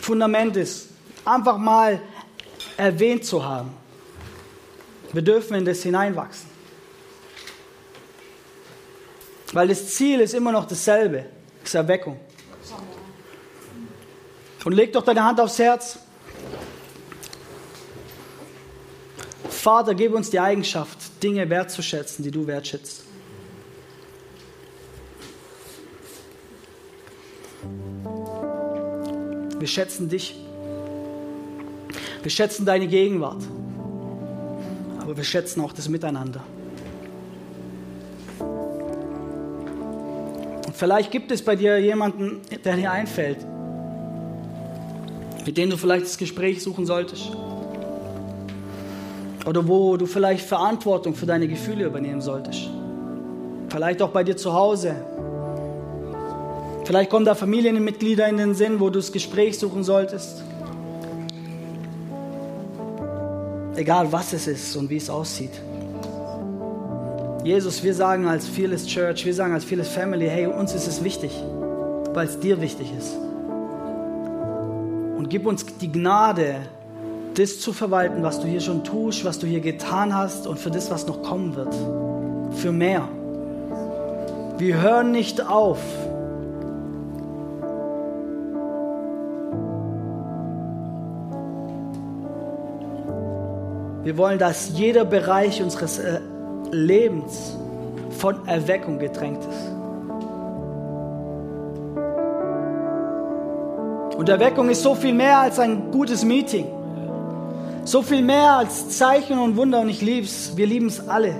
Fundament 0.00 0.56
ist. 0.56 0.88
Einfach 1.24 1.56
mal 1.56 2.00
erwähnt 2.76 3.24
zu 3.24 3.44
haben. 3.44 3.70
Wir 5.12 5.22
dürfen 5.22 5.54
in 5.54 5.64
das 5.64 5.82
hineinwachsen. 5.82 6.50
Weil 9.52 9.68
das 9.68 9.94
Ziel 9.94 10.20
ist 10.20 10.34
immer 10.34 10.50
noch 10.50 10.66
dasselbe, 10.66 11.26
das 11.60 11.68
ist 11.68 11.74
Erweckung. 11.74 12.18
Und 14.64 14.72
leg 14.72 14.92
doch 14.92 15.04
deine 15.04 15.22
Hand 15.22 15.40
aufs 15.40 15.58
Herz. 15.58 15.98
Vater, 19.48 19.94
gib 19.94 20.12
uns 20.12 20.30
die 20.30 20.40
Eigenschaft, 20.40 21.22
Dinge 21.22 21.48
wertzuschätzen, 21.48 22.24
die 22.24 22.30
du 22.30 22.46
wertschätzt. 22.46 23.03
Wir 29.58 29.68
schätzen 29.68 30.08
dich. 30.08 30.34
Wir 32.22 32.30
schätzen 32.30 32.64
deine 32.64 32.86
Gegenwart. 32.86 33.42
Aber 35.00 35.16
wir 35.16 35.24
schätzen 35.24 35.60
auch 35.60 35.72
das 35.72 35.88
Miteinander. 35.88 36.40
Vielleicht 40.72 41.10
gibt 41.10 41.30
es 41.30 41.42
bei 41.42 41.54
dir 41.54 41.78
jemanden, 41.78 42.40
der 42.64 42.76
dir 42.76 42.90
einfällt, 42.90 43.38
mit 45.46 45.56
dem 45.56 45.70
du 45.70 45.76
vielleicht 45.76 46.06
das 46.06 46.18
Gespräch 46.18 46.62
suchen 46.62 46.84
solltest. 46.84 47.30
Oder 49.46 49.68
wo 49.68 49.96
du 49.96 50.06
vielleicht 50.06 50.44
Verantwortung 50.44 51.14
für 51.14 51.26
deine 51.26 51.46
Gefühle 51.46 51.84
übernehmen 51.84 52.20
solltest. 52.20 52.68
Vielleicht 53.68 54.02
auch 54.02 54.10
bei 54.10 54.24
dir 54.24 54.36
zu 54.36 54.52
Hause. 54.52 54.96
Vielleicht 56.84 57.10
kommen 57.10 57.24
da 57.24 57.34
Familienmitglieder 57.34 58.28
in 58.28 58.36
den 58.36 58.54
Sinn, 58.54 58.78
wo 58.78 58.90
du 58.90 58.98
das 58.98 59.10
Gespräch 59.10 59.58
suchen 59.58 59.84
solltest. 59.84 60.42
Egal 63.74 64.12
was 64.12 64.32
es 64.34 64.46
ist 64.46 64.76
und 64.76 64.90
wie 64.90 64.98
es 64.98 65.08
aussieht. 65.08 65.50
Jesus, 67.42 67.82
wir 67.82 67.94
sagen 67.94 68.26
als 68.26 68.46
Fearless 68.46 68.86
Church, 68.86 69.24
wir 69.24 69.34
sagen 69.34 69.54
als 69.54 69.64
Fearless 69.64 69.88
Family, 69.88 70.28
hey, 70.28 70.46
uns 70.46 70.74
ist 70.74 70.86
es 70.86 71.02
wichtig, 71.02 71.32
weil 72.12 72.26
es 72.26 72.38
dir 72.38 72.60
wichtig 72.60 72.92
ist. 72.96 73.16
Und 75.16 75.28
gib 75.30 75.46
uns 75.46 75.64
die 75.78 75.90
Gnade, 75.90 76.56
das 77.34 77.60
zu 77.60 77.72
verwalten, 77.72 78.22
was 78.22 78.40
du 78.40 78.46
hier 78.46 78.60
schon 78.60 78.84
tust, 78.84 79.24
was 79.24 79.38
du 79.38 79.46
hier 79.46 79.60
getan 79.60 80.14
hast 80.14 80.46
und 80.46 80.58
für 80.58 80.70
das, 80.70 80.90
was 80.90 81.06
noch 81.06 81.22
kommen 81.22 81.56
wird. 81.56 81.74
Für 82.56 82.72
mehr. 82.72 83.08
Wir 84.58 84.80
hören 84.80 85.10
nicht 85.10 85.44
auf. 85.44 85.80
Wir 94.04 94.18
wollen, 94.18 94.38
dass 94.38 94.78
jeder 94.78 95.06
Bereich 95.06 95.62
unseres 95.62 95.98
äh, 95.98 96.20
Lebens 96.70 97.56
von 98.18 98.46
Erweckung 98.46 98.98
getränkt 98.98 99.42
ist. 99.44 99.70
Und 104.18 104.28
Erweckung 104.28 104.68
ist 104.68 104.82
so 104.82 104.94
viel 104.94 105.14
mehr 105.14 105.38
als 105.38 105.58
ein 105.58 105.90
gutes 105.90 106.22
Meeting. 106.22 106.66
So 107.84 108.02
viel 108.02 108.20
mehr 108.20 108.52
als 108.52 108.96
Zeichen 108.98 109.38
und 109.38 109.56
Wunder 109.56 109.80
und 109.80 109.88
ich 109.88 110.02
lieb's. 110.02 110.52
Wir 110.54 110.66
lieben 110.66 110.88
es 110.88 111.08
alle. 111.08 111.34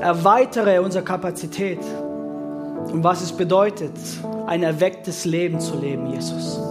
Erweitere 0.00 0.80
unsere 0.80 1.04
Kapazität 1.04 1.80
und 2.92 3.04
was 3.04 3.22
es 3.22 3.32
bedeutet, 3.32 3.92
ein 4.46 4.64
erwecktes 4.64 5.24
Leben 5.26 5.60
zu 5.60 5.76
leben, 5.76 6.06
Jesus. 6.06 6.69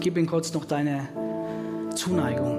Gib 0.00 0.16
ihm 0.16 0.26
kurz 0.26 0.54
noch 0.54 0.64
deine 0.64 1.08
Zuneigung. 1.94 2.58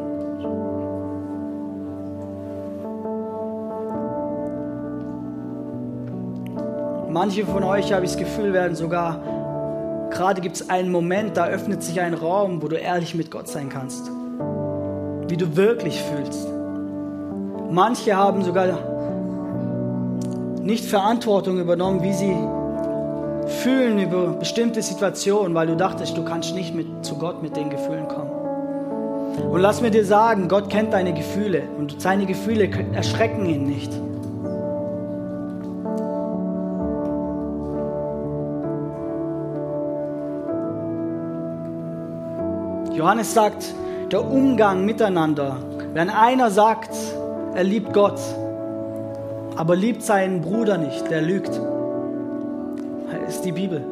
Manche 7.09 7.45
von 7.45 7.63
euch, 7.63 7.91
habe 7.91 8.05
ich 8.05 8.11
das 8.11 8.19
Gefühl, 8.19 8.53
werden 8.53 8.75
sogar, 8.75 9.19
gerade 10.11 10.39
gibt 10.39 10.57
es 10.57 10.69
einen 10.69 10.91
Moment, 10.91 11.35
da 11.35 11.47
öffnet 11.47 11.81
sich 11.81 11.99
ein 11.99 12.13
Raum, 12.13 12.61
wo 12.61 12.67
du 12.67 12.75
ehrlich 12.75 13.15
mit 13.15 13.31
Gott 13.31 13.47
sein 13.47 13.69
kannst. 13.69 14.11
Wie 15.27 15.35
du 15.35 15.55
wirklich 15.55 15.99
fühlst. 15.99 16.47
Manche 17.71 18.15
haben 18.15 18.43
sogar 18.43 18.77
nicht 20.61 20.85
Verantwortung 20.85 21.59
übernommen, 21.59 22.03
wie 22.03 22.13
sie 22.13 22.35
Fühlen 23.51 23.99
über 23.99 24.27
bestimmte 24.27 24.81
Situationen, 24.81 25.53
weil 25.53 25.67
du 25.67 25.75
dachtest, 25.75 26.17
du 26.17 26.23
kannst 26.23 26.55
nicht 26.55 26.73
mit, 26.73 27.05
zu 27.05 27.17
Gott 27.17 27.43
mit 27.43 27.55
den 27.55 27.69
Gefühlen 27.69 28.07
kommen. 28.07 28.31
Und 29.51 29.61
lass 29.61 29.81
mir 29.81 29.91
dir 29.91 30.05
sagen, 30.05 30.47
Gott 30.47 30.69
kennt 30.69 30.93
deine 30.93 31.13
Gefühle 31.13 31.63
und 31.77 32.01
seine 32.01 32.25
Gefühle 32.25 32.69
erschrecken 32.93 33.45
ihn 33.45 33.65
nicht. 33.67 33.91
Johannes 42.93 43.33
sagt, 43.33 43.73
der 44.11 44.23
Umgang 44.29 44.85
miteinander 44.85 45.57
Wenn 45.93 46.09
einer 46.09 46.51
sagt, 46.51 46.93
er 47.55 47.63
liebt 47.63 47.93
Gott, 47.93 48.19
aber 49.55 49.75
liebt 49.75 50.03
seinen 50.03 50.41
Bruder 50.41 50.77
nicht, 50.77 51.09
der 51.09 51.21
lügt. 51.21 51.51
Ist 53.41 53.47
die 53.47 53.53
Bibel. 53.53 53.83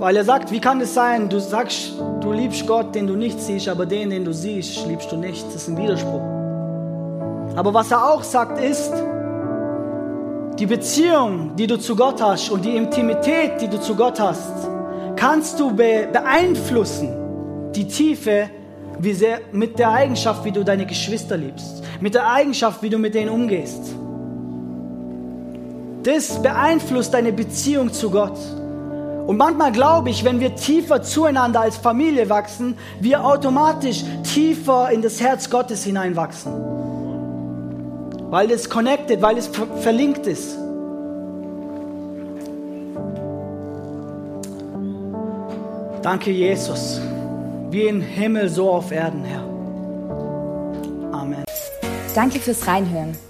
Weil 0.00 0.16
er 0.16 0.24
sagt, 0.24 0.50
wie 0.50 0.58
kann 0.58 0.80
es 0.80 0.94
sein, 0.94 1.28
du 1.28 1.38
sagst, 1.38 1.92
du 2.20 2.32
liebst 2.32 2.66
Gott, 2.66 2.92
den 2.92 3.06
du 3.06 3.14
nicht 3.14 3.38
siehst, 3.38 3.68
aber 3.68 3.86
den, 3.86 4.10
den 4.10 4.24
du 4.24 4.32
siehst, 4.32 4.84
liebst 4.84 5.12
du 5.12 5.16
nicht. 5.16 5.46
Das 5.46 5.54
ist 5.54 5.68
ein 5.68 5.76
Widerspruch. 5.76 6.22
Aber 7.54 7.72
was 7.72 7.92
er 7.92 8.04
auch 8.04 8.24
sagt 8.24 8.60
ist, 8.60 8.92
die 10.58 10.66
Beziehung, 10.66 11.54
die 11.54 11.68
du 11.68 11.78
zu 11.78 11.94
Gott 11.94 12.20
hast 12.20 12.50
und 12.50 12.64
die 12.64 12.74
Intimität, 12.74 13.60
die 13.60 13.68
du 13.68 13.80
zu 13.80 13.94
Gott 13.94 14.18
hast, 14.18 14.68
kannst 15.14 15.60
du 15.60 15.72
beeinflussen, 15.76 17.70
die 17.76 17.86
Tiefe 17.86 18.50
sehr, 19.12 19.38
mit 19.52 19.78
der 19.78 19.92
Eigenschaft, 19.92 20.44
wie 20.44 20.50
du 20.50 20.64
deine 20.64 20.84
Geschwister 20.84 21.36
liebst, 21.36 21.84
mit 22.00 22.14
der 22.14 22.28
Eigenschaft, 22.28 22.82
wie 22.82 22.90
du 22.90 22.98
mit 22.98 23.14
denen 23.14 23.30
umgehst. 23.30 23.94
Das 26.02 26.42
beeinflusst 26.42 27.14
deine 27.14 27.32
Beziehung 27.32 27.92
zu 27.92 28.10
Gott. 28.10 28.38
Und 29.26 29.36
manchmal 29.36 29.72
glaube 29.72 30.08
ich, 30.08 30.24
wenn 30.24 30.40
wir 30.40 30.56
tiefer 30.56 31.02
zueinander 31.02 31.60
als 31.60 31.76
Familie 31.76 32.30
wachsen, 32.30 32.78
wir 33.00 33.24
automatisch 33.24 34.02
tiefer 34.22 34.90
in 34.90 35.02
das 35.02 35.20
Herz 35.20 35.50
Gottes 35.50 35.84
hineinwachsen. 35.84 36.52
Weil 38.30 38.50
es 38.50 38.70
connected, 38.70 39.20
weil 39.20 39.36
es 39.36 39.50
verlinkt 39.82 40.26
ist. 40.26 40.56
Danke, 46.02 46.30
Jesus. 46.30 46.98
Wie 47.70 47.82
im 47.82 48.00
Himmel, 48.00 48.48
so 48.48 48.70
auf 48.70 48.90
Erden, 48.92 49.24
Herr. 49.24 49.42
Amen. 51.12 51.44
Danke 52.14 52.38
fürs 52.38 52.66
Reinhören. 52.66 53.27